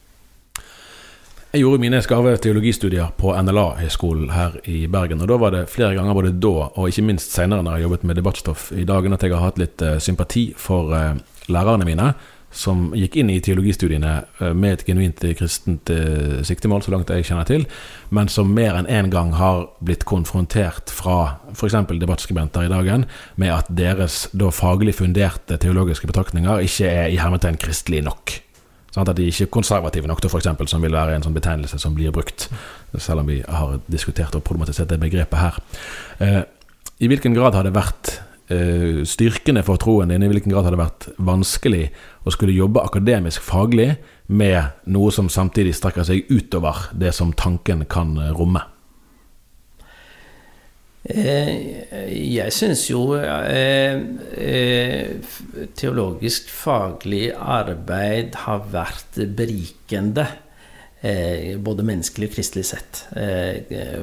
Jeg 1.53 1.63
gjorde 1.63 1.79
mine 1.79 2.01
skarve 2.03 2.33
teologistudier 2.43 3.13
på 3.15 3.31
NLA-høgskolen 3.31 4.33
her 4.35 4.57
i 4.67 4.81
Bergen. 4.91 5.21
og 5.23 5.29
Da 5.31 5.37
var 5.39 5.53
det 5.55 5.69
flere 5.71 5.95
ganger 5.95 6.13
både 6.13 6.33
da 6.35 6.67
og 6.67 6.89
ikke 6.89 7.05
minst 7.07 7.31
senere 7.31 7.63
når 7.63 7.77
jeg 7.77 7.85
jobbet 7.87 8.03
med 8.03 8.19
debattstoff 8.19 8.71
i 8.75 8.83
dagen, 8.83 9.13
at 9.15 9.23
jeg 9.23 9.31
har 9.31 9.45
hatt 9.45 9.61
litt 9.61 9.81
uh, 9.81 9.95
sympati 9.97 10.51
for 10.59 10.91
uh, 10.91 11.15
lærerne 11.47 11.87
mine 11.87 12.11
som 12.57 12.89
gikk 12.97 13.19
inn 13.21 13.29
i 13.29 13.37
teologistudiene 13.43 14.13
eh, 14.41 14.53
med 14.57 14.77
et 14.77 14.85
genuint 14.87 15.21
kristent 15.37 15.91
eh, 15.93 16.39
siktemål, 16.47 16.81
så 16.85 16.93
langt 16.93 17.11
jeg 17.13 17.27
kjenner 17.29 17.47
til, 17.47 17.67
men 18.09 18.31
som 18.31 18.49
mer 18.53 18.79
enn 18.79 18.89
én 18.89 19.07
en 19.07 19.13
gang 19.13 19.33
har 19.37 19.67
blitt 19.85 20.07
konfrontert 20.09 20.91
fra 20.93 21.37
f.eks. 21.53 21.77
debattskribenter 22.01 22.65
i 22.65 22.71
dagen 22.71 23.05
med 23.35 23.53
at 23.53 23.69
deres 23.69 24.25
da 24.33 24.49
faglig 24.51 24.97
funderte 24.97 25.59
teologiske 25.61 26.09
betraktninger 26.09 26.65
ikke 26.65 26.89
er 26.89 27.13
i 27.13 27.21
hermetegn 27.21 27.59
kristelig 27.61 28.01
nok. 28.07 28.39
Sånn 28.95 29.05
at 29.05 29.17
de 29.19 29.27
ikke 29.29 29.45
er 29.45 29.53
konservative 29.53 30.09
nok, 30.09 30.23
for 30.25 30.41
eksempel, 30.41 30.69
som 30.71 30.81
vil 30.81 30.95
være 30.95 31.13
en 31.13 31.25
sånn 31.25 31.35
betegnelse 31.35 31.77
som 31.81 31.93
blir 31.93 32.13
brukt. 32.15 32.47
Selv 32.97 33.21
om 33.21 33.29
vi 33.29 33.43
har 33.45 33.77
diskutert 33.91 34.33
og 34.33 34.45
problematisert 34.47 34.89
det 34.89 34.97
begrepet 35.03 35.43
her. 35.43 35.59
Eh, 36.23 36.41
I 36.97 37.11
hvilken 37.11 37.35
grad 37.37 37.53
har 37.53 37.67
det 37.67 37.75
vært 37.77 38.17
styrkene 38.47 39.59
for 39.67 39.75
troen 39.81 40.07
din? 40.13 40.23
I 40.23 40.29
hvilken 40.31 40.53
grad 40.53 40.63
har 40.67 40.71
det 40.71 40.79
vært 40.79 41.09
vanskelig 41.19 41.89
å 42.23 42.31
skulle 42.31 42.55
jobbe 42.55 42.79
akademisk 42.79 43.43
faglig 43.43 43.97
med 44.27 44.87
noe 44.87 45.11
som 45.11 45.27
samtidig 45.31 45.75
strekker 45.75 46.07
seg 46.07 46.31
utover 46.31 46.87
det 46.95 47.11
som 47.15 47.35
tanken 47.35 47.83
kan 47.91 48.15
romme? 48.37 48.63
Eh, 51.07 52.07
jeg 52.11 52.51
syns 52.51 52.81
jo 52.89 53.15
eh, 53.15 53.95
teologisk 55.79 56.49
faglig 56.51 57.29
arbeid 57.31 58.35
har 58.47 58.67
vært 58.73 59.23
berikende. 59.37 60.27
både 61.61 61.83
menneskelig 61.85 62.27
og 62.27 62.33
kristelig 62.33 62.65
sett. 62.65 63.03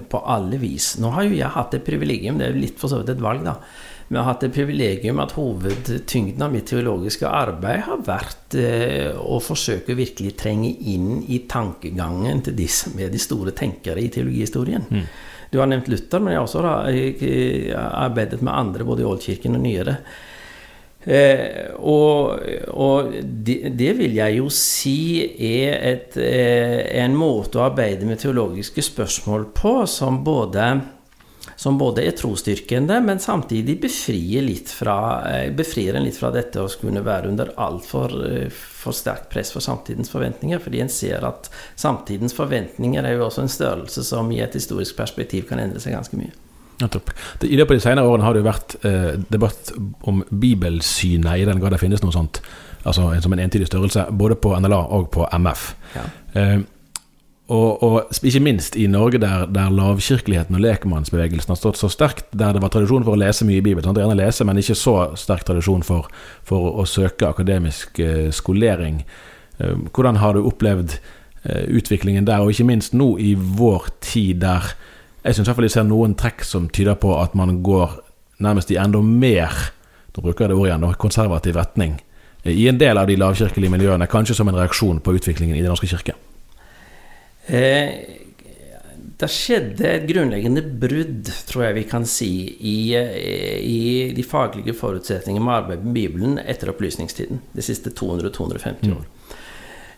på 0.09 0.19
alle 0.31 0.57
vis. 0.63 0.93
Nå 1.03 1.11
har 1.11 1.25
jo 1.27 1.35
jeg 1.35 1.51
hatt 1.51 1.75
et 1.75 1.85
privilegium, 1.85 2.39
det 2.39 2.47
er 2.47 2.55
jo 2.55 2.63
litt 2.63 2.79
for 2.79 2.89
så 2.89 3.01
vidt 3.01 3.11
et 3.17 3.25
valg, 3.25 3.43
da 3.45 3.59
vi 4.09 4.17
har 4.19 4.27
hatt 4.29 4.43
det 4.45 4.53
privilegium 4.53 5.21
at 5.23 5.33
hovedtyngden 5.39 6.43
av 6.45 6.53
mitt 6.53 6.67
teologiske 6.69 7.29
arbeid 7.29 7.87
har 7.87 8.03
vært 8.05 8.57
eh, 8.61 9.15
å 9.17 9.41
forsøke 9.43 9.95
å 9.95 9.99
virkelig 9.99 10.35
trenge 10.41 10.75
inn 10.93 11.23
i 11.25 11.41
tankegangen 11.49 12.45
til 12.45 12.59
de 12.59 12.69
som 12.69 12.99
er 13.01 13.13
de 13.13 13.23
store 13.23 13.55
tenkere 13.57 14.05
i 14.05 14.11
teologihistorien. 14.13 14.85
Mm. 14.91 15.09
Du 15.55 15.61
har 15.63 15.71
nevnt 15.71 15.89
Luther, 15.89 16.21
men 16.21 16.35
jeg 16.35 16.43
har 16.43 16.49
også 16.49 16.63
eh, 16.93 17.73
arbeidet 17.75 18.43
med 18.43 18.53
andre 18.53 18.87
både 18.87 19.05
i 19.05 19.09
Oldkirken 19.09 19.57
og 19.57 19.65
nyere. 19.65 19.99
Eh, 21.05 21.69
og, 21.85 22.41
og 22.73 23.13
det, 23.21 23.59
det, 23.77 23.91
vil 23.99 24.15
jeg 24.17 24.39
jo 24.39 24.49
si 24.53 25.21
er 25.21 25.77
et, 25.93 26.17
eh, 26.17 26.81
en 27.03 27.17
måte 27.17 27.61
å 27.61 27.67
arbeide 27.67 28.09
med 28.09 28.23
teologiske 28.23 28.85
spørsmål 28.85 29.51
på 29.57 29.75
som 29.91 30.23
både 30.25 30.69
som 31.57 31.79
både 31.79 32.05
er 32.05 32.17
trosstyrkende, 32.19 33.01
men 33.05 33.21
samtidig 33.23 33.79
befrier, 33.83 34.43
litt 34.43 34.71
fra, 34.73 34.97
eh, 35.31 35.51
befrier 35.55 35.95
en 35.95 36.07
litt 36.07 36.19
fra 36.19 36.31
dette 36.35 36.61
å 36.61 36.71
skulle 36.71 37.05
være 37.05 37.31
under 37.31 37.53
altfor 37.57 38.15
eh, 38.29 38.49
for 38.51 38.97
sterkt 38.97 39.31
press 39.33 39.53
for 39.55 39.65
samtidens 39.65 40.11
forventninger. 40.13 40.59
Fordi 40.59 40.81
en 40.85 40.93
ser 40.93 41.25
at 41.25 41.51
samtidens 41.77 42.37
forventninger 42.37 43.05
er 43.05 43.17
jo 43.17 43.29
også 43.29 43.45
en 43.45 43.53
størrelse 43.53 44.05
som 44.05 44.33
i 44.33 44.43
et 44.45 44.55
historisk 44.55 44.97
perspektiv 44.99 45.49
kan 45.49 45.63
endre 45.63 45.81
seg 45.83 45.97
ganske 45.97 46.19
mye. 46.21 46.35
Nettopp. 46.83 47.11
I 47.47 47.57
løpet 47.57 47.71
av 47.71 47.79
de 47.79 47.85
senere 47.85 48.11
årene 48.11 48.27
har 48.27 48.35
det 48.35 48.43
jo 48.43 48.51
vært 48.51 48.77
eh, 48.83 49.11
debatt 49.31 49.73
om 50.11 50.23
bibelsynet, 50.31 51.39
i 51.39 51.47
den 51.47 51.63
grad 51.63 51.77
det 51.77 51.83
finnes 51.83 52.03
noe 52.03 52.15
sånt. 52.15 52.43
Altså 52.85 53.09
som 53.25 53.33
en 53.33 53.41
entydig 53.41 53.71
størrelse, 53.71 54.09
både 54.13 54.37
på 54.37 54.53
NLA 54.61 54.81
og 54.93 55.07
på 55.15 55.25
MF. 55.33 55.69
Ja. 55.95 56.03
Eh, 56.35 56.59
og, 57.49 57.83
og, 57.83 57.97
ikke 58.25 58.41
minst 58.41 58.77
i 58.77 58.87
Norge, 58.89 59.19
der, 59.21 59.45
der 59.53 59.73
lavkirkeligheten 59.73 60.57
og 60.57 60.63
lekmannsbevegelsen 60.65 61.53
har 61.53 61.59
stått 61.61 61.77
så 61.77 61.91
sterkt, 61.93 62.25
der 62.33 62.55
det 62.57 62.63
var 62.65 62.73
tradisjon 62.73 63.05
for 63.05 63.19
å 63.19 63.21
lese 63.21 63.45
mye 63.45 63.61
i 63.61 63.65
Bibelen. 63.65 63.85
Sant? 63.85 64.01
gjerne 64.01 64.17
lese, 64.17 64.47
men 64.49 64.61
ikke 64.63 64.77
så 64.81 64.95
sterk 65.21 65.45
tradisjon 65.45 65.85
for, 65.85 66.09
for 66.49 66.81
å, 66.81 66.87
søke 66.89 67.29
akademisk 67.29 68.01
uh, 68.01 68.31
skolering. 68.33 69.03
Uh, 69.61 69.77
hvordan 69.93 70.23
har 70.25 70.39
du 70.39 70.49
opplevd 70.49 70.97
uh, 70.97 71.69
utviklingen 71.69 72.25
der, 72.25 72.41
og 72.41 72.55
ikke 72.55 72.69
minst 72.73 72.97
nå 72.97 73.13
i 73.21 73.35
vår 73.37 73.93
tid, 74.01 74.41
der 74.47 74.73
jeg 75.25 75.37
syns 75.37 75.53
jeg 75.53 75.77
ser 75.77 75.89
noen 75.89 76.17
trekk 76.17 76.45
som 76.49 76.73
tyder 76.73 76.97
på 77.01 77.13
at 77.21 77.37
man 77.37 77.61
går 77.65 77.99
nærmest 78.45 78.73
i 78.73 78.81
enda 78.81 79.05
mer, 79.05 79.53
nå 80.17 80.25
bruker 80.25 80.47
jeg 80.47 80.55
det 80.55 80.63
ordet 80.63 80.73
igjen, 80.73 80.93
konservativ 81.01 81.61
retning, 81.61 81.99
i 82.45 82.69
en 82.69 82.81
del 82.81 83.01
av 83.01 83.09
de 83.09 83.21
lavkirkelige 83.21 83.73
miljøene, 83.73 84.09
kanskje 84.09 84.37
som 84.37 84.49
en 84.49 84.57
reaksjon 84.57 85.05
på 85.05 85.17
utviklingen 85.17 85.57
i 85.57 85.65
Den 85.65 85.73
norske 85.73 85.89
kirke? 85.93 86.17
Eh, 87.47 87.91
det 89.15 89.29
skjedde 89.31 89.87
et 89.87 90.07
grunnleggende 90.09 90.63
brudd, 90.81 91.29
tror 91.49 91.69
jeg 91.69 91.77
vi 91.79 91.85
kan 91.89 92.07
si, 92.09 92.33
i, 92.59 92.79
i 92.97 93.81
de 94.17 94.25
faglige 94.27 94.75
forutsetningene 94.77 95.45
med 95.45 95.55
arbeidet 95.55 95.87
med 95.87 95.97
Bibelen 95.97 96.39
etter 96.43 96.73
opplysningstiden. 96.73 97.41
De 97.55 97.65
siste 97.65 97.93
200-250 97.95 98.97
år. 98.97 99.05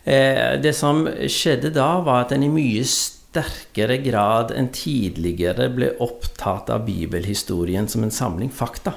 Eh, 0.07 0.53
det 0.61 0.75
som 0.77 1.07
skjedde 1.27 1.73
da, 1.75 1.89
var 2.05 2.25
at 2.25 2.35
en 2.35 2.45
i 2.45 2.51
mye 2.51 2.85
sterkere 2.87 3.97
grad 4.05 4.53
enn 4.55 4.69
tidligere 4.75 5.67
ble 5.73 5.91
opptatt 6.03 6.69
av 6.73 6.85
bibelhistorien 6.87 7.89
som 7.91 8.05
en 8.05 8.13
samling 8.13 8.53
fakta. 8.53 8.95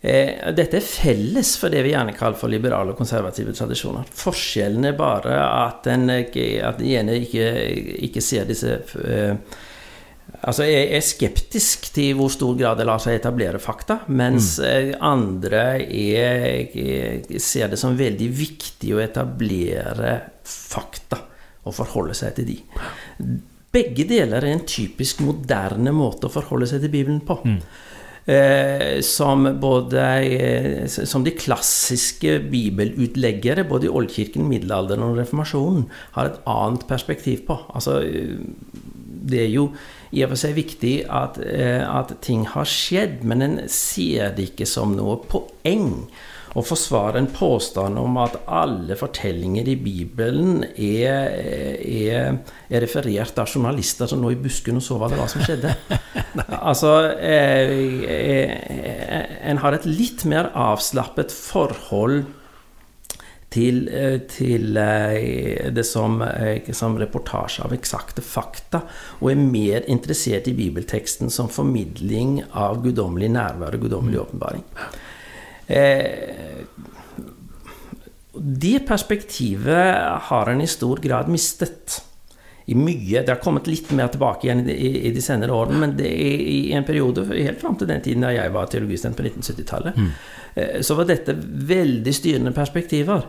Eh, 0.00 0.52
dette 0.56 0.78
er 0.78 0.84
felles 0.84 1.50
for 1.60 1.72
det 1.72 1.82
vi 1.84 1.90
gjerne 1.92 2.14
kaller 2.16 2.38
for 2.40 2.48
liberale 2.48 2.94
og 2.94 3.00
konservative 3.00 3.52
tradisjoner. 3.52 4.06
Forskjellen 4.16 4.88
er 4.88 4.94
bare 4.96 5.34
at 5.44 5.88
en, 5.92 6.08
at 6.08 6.80
en 6.80 7.10
ikke, 7.18 7.50
ikke, 8.08 8.22
ser 8.24 8.48
disse 8.48 8.78
eh, 9.04 9.34
Altså 10.46 10.62
jeg 10.64 10.86
er 10.94 11.02
skeptisk 11.04 11.88
til 11.92 12.14
hvor 12.16 12.30
stor 12.32 12.54
grad 12.56 12.78
det 12.78 12.86
lar 12.86 13.00
seg 13.02 13.16
etablere 13.18 13.58
fakta, 13.60 13.98
mens 14.14 14.54
mm. 14.62 14.66
Eh, 14.70 14.90
andre 15.04 15.64
er, 15.84 17.36
ser 17.42 17.68
det 17.68 17.80
som 17.80 17.98
veldig 17.98 18.30
viktig 18.38 18.94
å 18.94 19.02
etablere 19.02 20.14
fakta 20.46 21.18
og 21.66 21.76
forholde 21.76 22.16
seg 22.16 22.38
til 22.38 22.54
de. 22.54 22.56
Begge 23.74 24.06
deler 24.08 24.40
er 24.40 24.54
en 24.54 24.64
typisk 24.64 25.20
moderne 25.26 25.92
måte 25.92 26.30
å 26.30 26.32
forholde 26.32 26.70
seg 26.70 26.80
til 26.86 26.94
Bibelen 26.94 27.20
på. 27.26 27.36
Mm. 27.44 27.60
Eh, 28.26 29.00
som, 29.00 29.46
både, 29.60 30.02
eh, 30.20 30.86
som 30.86 31.24
de 31.24 31.32
klassiske 31.32 32.36
bibelutleggere, 32.52 33.64
både 33.64 33.88
i 33.88 33.92
oldkirken, 33.96 34.44
middelalderen 34.48 35.06
og 35.06 35.16
reformasjonen, 35.18 35.86
har 36.18 36.28
et 36.28 36.42
annet 36.46 36.84
perspektiv 36.86 37.46
på. 37.48 37.56
Altså, 37.74 38.02
det 39.30 39.40
er 39.46 39.48
jo 39.48 39.70
i 40.12 40.24
og 40.24 40.34
for 40.34 40.42
seg 40.42 40.58
viktig 40.58 40.94
at, 41.06 41.40
eh, 41.40 41.80
at 41.80 42.12
ting 42.22 42.44
har 42.52 42.68
skjedd, 42.68 43.24
men 43.24 43.42
en 43.46 43.58
ser 43.72 44.34
det 44.36 44.50
ikke 44.52 44.68
som 44.68 44.92
noe 44.98 45.16
poeng 45.30 46.04
å 46.58 46.64
forsvare 46.66 47.20
en 47.20 47.28
påstand 47.30 47.98
om 48.00 48.16
at 48.22 48.40
alle 48.50 48.96
fortellinger 48.98 49.68
i 49.70 49.76
Bibelen 49.78 50.64
er, 50.74 51.30
er, 51.78 52.40
er 52.66 52.84
referert 52.84 53.38
av 53.38 53.50
journalister 53.50 54.10
som 54.10 54.24
lå 54.24 54.32
i 54.34 54.40
busken 54.40 54.80
og 54.80 54.84
så 54.84 54.98
hva 54.98 55.10
det 55.12 55.20
var 55.20 55.30
som 55.30 55.44
skjedde. 55.46 55.76
altså 56.70 56.96
eh, 57.14 57.72
eh, 58.16 59.24
En 59.50 59.62
har 59.62 59.78
et 59.78 59.86
litt 59.86 60.26
mer 60.28 60.50
avslappet 60.58 61.32
forhold 61.34 62.24
til, 63.50 63.88
eh, 63.88 64.18
til 64.30 64.76
eh, 64.78 65.70
det 65.74 65.84
som, 65.86 66.20
eh, 66.22 66.72
som, 66.72 66.96
reportasje 66.98 67.64
av 67.64 67.74
eksakte 67.74 68.22
fakta, 68.22 68.82
og 69.20 69.30
er 69.32 69.42
mer 69.42 69.86
interessert 69.90 70.48
i 70.48 70.54
bibelteksten 70.54 71.30
som 71.30 71.50
formidling 71.50 72.40
av 72.52 72.82
guddommelig 72.84 73.30
nærvær 73.34 73.74
og 73.74 73.86
guddommelig 73.86 74.18
mm. 74.18 74.24
åpenbaring. 74.26 74.64
Eh, 75.70 76.64
det 78.32 78.78
perspektivet 78.88 79.96
har 80.22 80.46
en 80.46 80.60
i 80.60 80.66
stor 80.66 80.96
grad 81.02 81.28
mistet. 81.28 82.02
I 82.66 82.74
mye, 82.74 83.22
Det 83.22 83.28
har 83.28 83.40
kommet 83.42 83.66
litt 83.66 83.90
mer 83.90 84.08
tilbake 84.08 84.46
igjen 84.46 84.68
i, 84.68 84.74
i, 84.74 84.90
i 85.08 85.10
de 85.10 85.22
senere 85.22 85.54
årene, 85.54 85.78
men 85.80 85.94
det 85.98 86.06
er 86.06 86.42
i 86.44 86.72
en 86.76 86.86
periode 86.86 87.24
helt 87.26 87.58
fram 87.60 87.76
til 87.78 87.88
den 87.90 88.02
tiden 88.04 88.22
da 88.22 88.30
jeg 88.34 88.52
var 88.54 88.68
teologistudent 88.70 89.18
på 89.18 89.24
1970-tallet, 89.26 89.96
mm. 89.98 90.10
eh, 90.54 90.76
så 90.86 90.94
var 90.98 91.08
dette 91.10 91.34
veldig 91.72 92.14
styrende 92.14 92.54
perspektiver. 92.54 93.26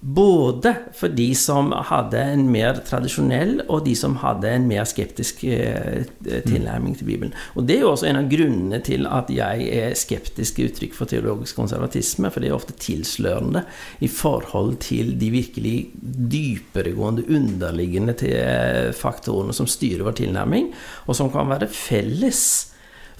Både 0.00 0.70
for 0.96 1.12
de 1.12 1.26
som 1.36 1.74
hadde 1.84 2.20
en 2.32 2.46
mer 2.48 2.78
tradisjonell, 2.86 3.58
og 3.68 3.82
de 3.84 3.92
som 3.98 4.14
hadde 4.22 4.48
en 4.48 4.64
mer 4.64 4.86
skeptisk 4.88 5.42
eh, 5.44 6.06
tilnærming 6.46 6.94
til 6.96 7.10
Bibelen. 7.10 7.34
Og 7.52 7.66
Det 7.68 7.76
er 7.76 7.84
jo 7.84 7.90
også 7.90 8.08
en 8.08 8.22
av 8.22 8.30
grunnene 8.30 8.80
til 8.86 9.04
at 9.04 9.28
jeg 9.28 9.68
er 9.76 9.92
skeptisk 10.00 10.58
i 10.58 10.70
uttrykk 10.70 10.96
for 10.96 11.10
teologisk 11.10 11.60
konservatisme, 11.60 12.32
for 12.32 12.40
det 12.40 12.48
er 12.48 12.56
ofte 12.56 12.78
tilslørende 12.80 13.66
i 14.00 14.08
forhold 14.08 14.78
til 14.88 15.12
de 15.20 15.30
virkelig 15.36 15.76
dyperegående, 16.00 17.28
underliggende 17.28 18.16
eh, 18.24 18.94
faktorene 18.96 19.52
som 19.52 19.68
styrer 19.68 20.06
vår 20.08 20.16
tilnærming, 20.22 20.72
og 21.12 21.18
som 21.18 21.28
kan 21.28 21.52
være 21.52 21.68
felles 21.68 22.44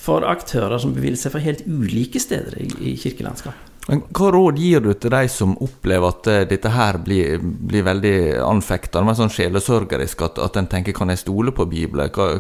for 0.01 0.25
aktører 0.25 0.81
som 0.81 0.97
bevilger 0.97 1.27
seg 1.27 1.37
fra 1.37 1.45
helt 1.45 1.67
ulike 1.69 2.23
steder 2.25 2.57
i, 2.57 2.71
i 2.89 2.97
kirkelandskapet. 2.97 3.70
Men 3.91 4.05
Hva 4.15 4.29
råd 4.31 4.59
gir 4.63 4.85
du 4.85 4.93
til 4.95 5.11
de 5.11 5.29
som 5.33 5.57
opplever 5.59 6.13
at 6.13 6.29
uh, 6.31 6.43
dette 6.47 6.71
her 6.71 6.99
blir, 7.03 7.41
blir 7.43 7.83
veldig 7.89 8.39
anfekta, 8.47 9.03
sånn 9.19 9.33
sjelesørgerisk, 9.35 10.23
at, 10.29 10.39
at 10.39 10.59
en 10.61 10.69
tenker 10.71 10.95
'kan 10.95 11.11
jeg 11.11 11.25
stole 11.25 11.51
på 11.51 11.67
Bibelen'? 11.67 12.13
Hva 12.15 12.39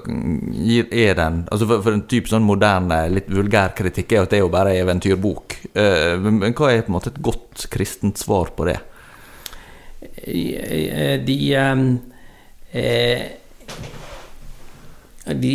gir, 0.54 0.86
er 0.94 1.18
den 1.18 1.42
altså 1.50 1.66
For, 1.66 1.82
for 1.82 1.96
en 1.96 2.06
type 2.06 2.30
sånn 2.30 2.46
moderne, 2.46 3.02
litt 3.10 3.26
vulgær 3.30 3.74
kritikk 3.74 4.14
er 4.14 4.22
at 4.22 4.30
det 4.30 4.38
er 4.38 4.44
jo 4.44 4.52
bare 4.54 4.78
eventyrbok. 4.78 5.58
men, 5.74 6.38
men 6.38 6.54
hva 6.54 6.70
er 6.70 6.86
på 6.86 6.92
en 6.92 6.98
måte 6.98 7.10
et 7.10 7.22
godt 7.22 7.66
kristent 7.70 8.18
svar 8.18 8.54
på 8.54 8.70
det? 8.70 8.78
De, 11.26 11.40
eh, 12.72 13.24
de 15.26 15.54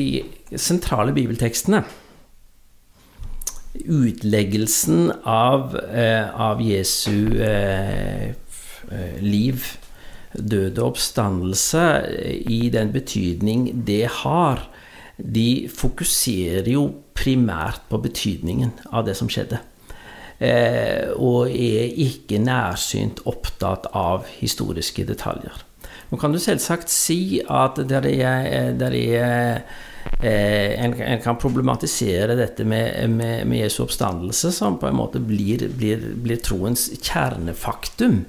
sentrale 0.56 1.16
bibeltekstene 1.16 1.84
utleggelsen 3.88 5.12
av, 5.24 5.76
eh, 5.78 6.42
av 6.42 6.62
Jesu 6.62 7.42
eh, 7.42 8.30
eh, 8.30 9.18
liv, 9.22 9.66
død 10.34 10.80
og 10.80 10.96
oppstandelse, 10.96 11.84
i 12.52 12.70
den 12.70 12.92
betydning 12.92 13.70
det 13.88 14.08
har, 14.22 14.66
de 15.18 15.70
fokuserer 15.72 16.68
jo 16.74 16.90
primært 17.16 17.86
på 17.90 18.02
betydningen 18.04 18.74
av 18.92 19.06
det 19.08 19.16
som 19.16 19.32
skjedde. 19.32 19.62
Og 21.16 21.48
er 21.48 21.94
ikke 22.04 22.42
nærsynt 22.44 23.22
opptatt 23.24 23.88
av 23.96 24.28
historiske 24.42 25.06
detaljer. 25.08 25.56
Nå 26.12 26.20
kan 26.20 26.36
du 26.36 26.40
selvsagt 26.44 26.92
si 26.92 27.40
at 27.48 27.80
det 27.80 28.04
er, 28.12 28.74
der 28.76 28.98
er 29.00 29.64
Eh, 30.06 30.84
en, 30.84 30.94
en, 31.02 31.22
kan 31.22 31.38
problematisere 31.38 32.38
dette 32.38 32.66
med, 32.66 33.10
med, 33.10 33.48
med, 33.48 33.60
Jesu 33.60 33.84
oppstandelse, 33.84 34.52
som 34.56 34.80
på 34.80 34.88
en 34.90 34.98
måte 34.98 35.20
blir, 35.20 35.68
blir, 35.76 36.02
blir 36.24 36.42
troens 36.46 36.88
kjernefaktum. 37.02 38.24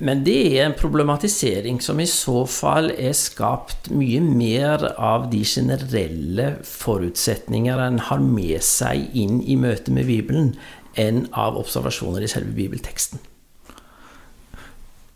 Men 0.00 0.24
det 0.26 0.36
er 0.58 0.66
en 0.66 0.76
problematisering 0.76 1.78
som 1.84 2.00
i 2.02 2.08
så 2.10 2.42
fall 2.50 2.90
er 2.92 3.14
skapt 3.16 3.90
mye 3.94 4.20
mer 4.20 4.82
av 4.98 5.30
de 5.32 5.40
generelle 5.46 6.50
forutsetninger 6.66 7.80
en 7.80 8.02
har 8.08 8.20
med 8.20 8.64
seg 8.66 9.14
inn 9.16 9.40
i 9.42 9.56
møte 9.60 9.94
med 9.94 10.10
Bibelen, 10.10 10.52
enn 10.96 11.26
av 11.32 11.56
observasjoner 11.60 12.24
i 12.24 12.30
selve 12.30 12.52
bibelteksten. 12.56 13.22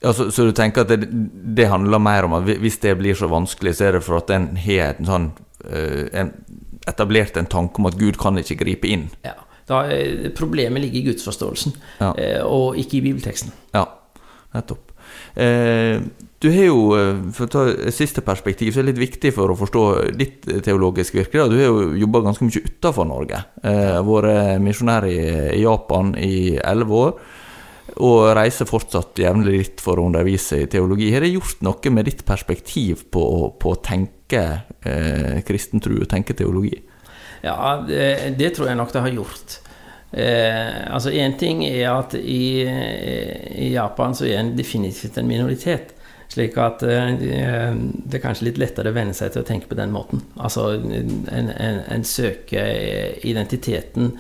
Ja, 0.01 0.15
så, 0.17 0.31
så, 0.33 0.47
du 0.49 0.57
tenker 0.57 0.87
at 0.87 0.93
det, 0.93 1.11
det, 1.11 1.69
handler 1.69 2.01
mer 2.01 2.25
om 2.25 2.39
at 2.39 2.49
hvis 2.49 2.81
det 2.81 2.95
blir 2.97 3.17
så 3.17 3.29
vanskelig, 3.29 3.75
så 3.77 3.89
er 3.89 3.99
det 3.99 4.05
for 4.07 4.21
at 4.23 4.33
en 4.33 4.55
har 4.57 4.97
en 4.97 5.09
sånn 5.09 5.31
en, 5.65 6.33
etablert 6.89 7.37
en 7.37 7.49
tanke 7.51 7.81
om 7.81 7.89
at 7.91 7.99
Gud 8.01 8.19
kan 8.21 8.39
ikke 8.41 8.61
gripe 8.63 8.91
inn. 8.91 9.09
Ja, 9.27 9.37
da, 9.71 9.85
Problemet 10.37 10.83
ligger 10.83 11.01
i 11.01 11.07
gudsforståelsen, 11.11 11.77
ja. 12.01 12.15
Eh, 12.19 12.41
og 12.47 12.79
ikke 12.81 12.99
i 12.99 13.05
bibelteksten. 13.05 13.53
Ja, 13.77 13.87
nettopp. 14.57 14.91
Eh, 15.39 16.01
du 16.41 16.49
har 16.49 16.71
jo, 16.71 16.79
for 17.37 17.45
å 17.45 17.51
ta 17.53 17.65
et 17.69 17.95
siste 17.95 18.23
perspektiv, 18.25 18.73
så 18.73 18.81
er 18.81 18.89
det 18.89 18.95
litt 18.95 19.03
viktig 19.11 19.35
for 19.37 19.53
å 19.53 19.59
forstå 19.61 19.83
ditt 20.17 20.49
teologiske 20.65 21.19
virke. 21.19 21.45
Du 21.53 21.59
har 21.59 21.69
jo 21.69 21.91
jobba 22.01 22.23
ganske 22.25 22.47
mye 22.47 22.63
utafor 22.65 23.07
Norge. 23.11 23.43
Eh, 23.61 23.99
Vært 24.09 24.63
misjonær 24.65 25.05
i, 25.11 25.19
i 25.59 25.61
Japan 25.67 26.15
i 26.17 26.57
elleve 26.57 27.03
år. 27.05 27.13
Og 28.01 28.31
reiser 28.39 28.71
fortsatt 28.71 29.19
jevnlig 29.21 29.53
litt 29.59 29.85
for 29.85 30.01
å 30.01 30.07
undervise 30.09 30.63
i 30.63 30.71
teologi. 30.71 31.11
Har 31.13 31.27
det 31.27 31.35
gjort 31.35 31.61
noe 31.67 31.93
med 31.93 32.09
ditt 32.09 32.25
perspektiv 32.25 33.05
på, 33.13 33.23
på 33.61 33.75
å 33.75 33.81
tenke 33.85 34.20
tenke 34.31 34.61
eh, 34.83 35.43
kristen 35.47 35.81
tro 35.81 35.99
og 36.01 36.09
tenke 36.09 36.35
teologi? 36.35 36.79
Ja, 37.43 37.83
det, 37.87 38.37
det, 38.39 38.55
tror 38.55 38.69
jeg 38.69 38.77
nok 38.77 38.93
det 38.93 39.01
har 39.01 39.15
gjort. 39.15 39.61
Eh, 40.13 40.93
altså 40.93 41.11
Én 41.11 41.39
ting 41.39 41.65
er 41.65 41.91
at 41.93 42.15
i, 42.15 42.67
i, 42.67 43.73
Japan 43.73 44.15
så 44.15 44.27
er 44.27 44.41
en 44.41 44.57
definitivt 44.57 45.19
en 45.19 45.29
minoritet. 45.29 45.95
Slik 46.31 46.55
at 46.63 46.83
eh, 46.87 47.17
det 47.19 48.21
er 48.21 48.23
kanskje 48.23 48.51
litt 48.51 48.61
lettere 48.61 48.93
å 48.93 48.95
venne 48.95 49.15
seg 49.15 49.33
til 49.33 49.43
å 49.43 49.49
tenke 49.49 49.71
på 49.71 49.79
den 49.79 49.91
måten. 49.91 50.23
Altså 50.39 50.75
en, 50.79 51.27
en, 51.31 51.83
en 51.89 52.07
søker 52.07 53.19
identiteten 53.27 54.15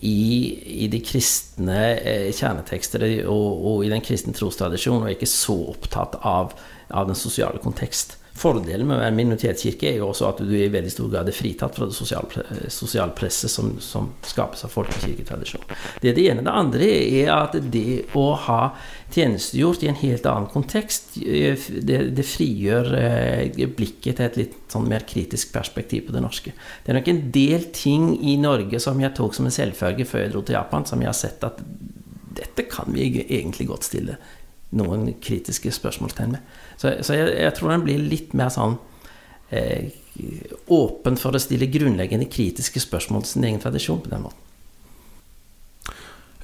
i, 0.00 0.82
i, 0.82 0.88
de 0.90 1.00
kristne 1.00 1.80
eh, 2.02 2.28
kjernetekster 2.34 3.06
og, 3.30 3.50
og, 3.62 3.84
i 3.86 3.92
den 3.92 4.02
kristne 4.04 4.34
trostradisjonen, 4.36 5.04
og 5.04 5.12
er 5.12 5.16
ikke 5.16 5.30
så 5.30 5.56
opptatt 5.70 6.18
av, 6.26 6.56
av 6.90 7.06
den 7.08 7.16
sosiale 7.16 7.62
kontekst. 7.62 8.18
Fordelen 8.36 8.84
med 8.84 8.98
å 8.98 9.00
være 9.00 9.16
minoritetskirke 9.16 9.88
er 9.88 10.00
jo 10.00 10.10
også 10.10 10.26
at 10.28 10.40
du 10.44 10.52
i 10.58 10.68
veldig 10.72 10.90
stor 10.92 11.08
grad 11.12 11.30
er 11.30 11.36
fritatt 11.36 11.78
fra 11.78 11.88
det 11.88 11.96
sosiale, 11.96 13.14
presset 13.16 13.52
som, 13.52 13.70
som, 13.80 14.10
skapes 14.26 14.66
av 14.66 14.74
folkekirketradisjon. 14.74 15.64
Det 16.02 16.10
er 16.10 16.18
det 16.18 16.26
ene. 16.32 16.44
Det 16.44 16.52
andre 16.52 16.90
er 16.90 17.32
at 17.32 17.56
det 17.72 18.02
å 18.18 18.26
ha 18.46 18.60
tjenestegjort 19.14 19.86
i 19.86 19.90
en 19.90 20.00
helt 20.02 20.28
annen 20.28 20.50
kontekst, 20.52 21.16
eh, 21.22 21.66
det, 21.80 22.00
det 22.18 22.26
frigjør 22.28 22.92
eh, 23.00 23.66
blikket 23.78 24.20
til 24.20 24.28
et 24.28 24.40
litt 24.42 24.56
sånn 24.72 24.88
mer 24.90 25.06
kritisk 25.08 25.54
perspektiv 25.56 26.08
på 26.08 26.16
det 26.16 26.24
norske. 26.24 26.52
Det 26.84 26.92
er 26.92 27.00
nok 27.00 27.12
en 27.12 27.26
del 27.32 27.68
ting 27.76 28.10
i 28.20 28.36
Norge 28.40 28.82
som 28.82 29.00
jeg 29.00 29.16
tok 29.16 29.36
som 29.36 29.48
en 29.48 29.54
selvfølge 29.54 30.08
før 30.08 30.26
jeg 30.26 30.34
dro 30.34 30.44
til 30.44 30.58
Japan, 30.58 30.84
som 30.88 31.00
jeg 31.00 31.12
har 31.12 31.16
sett 31.16 31.46
at 31.46 31.62
dette 32.36 32.66
kan 32.68 32.92
vi 32.92 33.08
egentlig 33.24 33.70
godt 33.70 33.86
stille 33.88 34.18
noen 34.76 35.08
kritiske 35.22 35.72
spørsmålstegn 35.74 36.34
med. 36.36 36.56
Så, 36.76 36.92
så 37.06 37.16
jeg, 37.16 37.32
jeg, 37.40 37.54
tror 37.56 37.72
den 37.72 37.86
blir 37.86 38.02
litt 38.02 38.36
mer 38.36 38.52
sånn 38.52 38.76
eh, 39.50 39.94
åpen 40.72 41.18
for 41.20 41.36
å 41.36 41.42
stille 41.42 41.70
grunnleggende 41.72 42.28
kritiske 42.32 42.82
spørsmål 42.82 43.24
til 43.24 43.36
sin 43.36 43.48
egen 43.48 43.62
tradisjon 43.62 44.02
på 44.04 44.12
den 44.12 44.26
måten. 44.28 44.42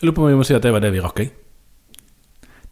Jeg 0.00 0.08
lurer 0.08 0.18
på 0.18 0.26
om 0.26 0.32
vi 0.32 0.40
må 0.40 0.48
si 0.48 0.56
at 0.56 0.64
det 0.64 0.74
var 0.74 0.82
det 0.82 0.92
vi 0.94 1.04
rakk, 1.04 1.22
jeg. 1.22 1.34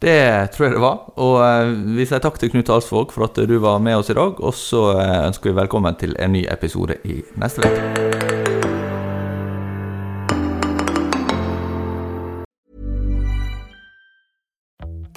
Det 0.01 0.51
tror 0.55 0.67
jeg 0.67 0.75
det 0.75 0.81
var. 0.81 1.03
Og 1.21 1.37
eh, 1.45 1.75
vi 1.99 2.07
sier 2.09 2.23
takk 2.25 2.41
til 2.41 2.53
Knut 2.55 2.73
Alsvåg 2.73 3.13
for 3.13 3.29
at 3.29 3.37
du 3.37 3.59
var 3.61 3.83
med 3.85 4.01
oss 4.01 4.09
i 4.09 4.17
dag. 4.17 4.41
Og 4.41 4.57
så 4.57 4.87
eh, 4.97 5.19
ønsker 5.29 5.53
vi 5.53 5.61
velkommen 5.61 6.01
til 6.01 6.17
en 6.19 6.33
ny 6.37 6.47
episode 6.49 6.97
i 7.05 7.21
neste 7.37 7.69
uke. 7.69 8.20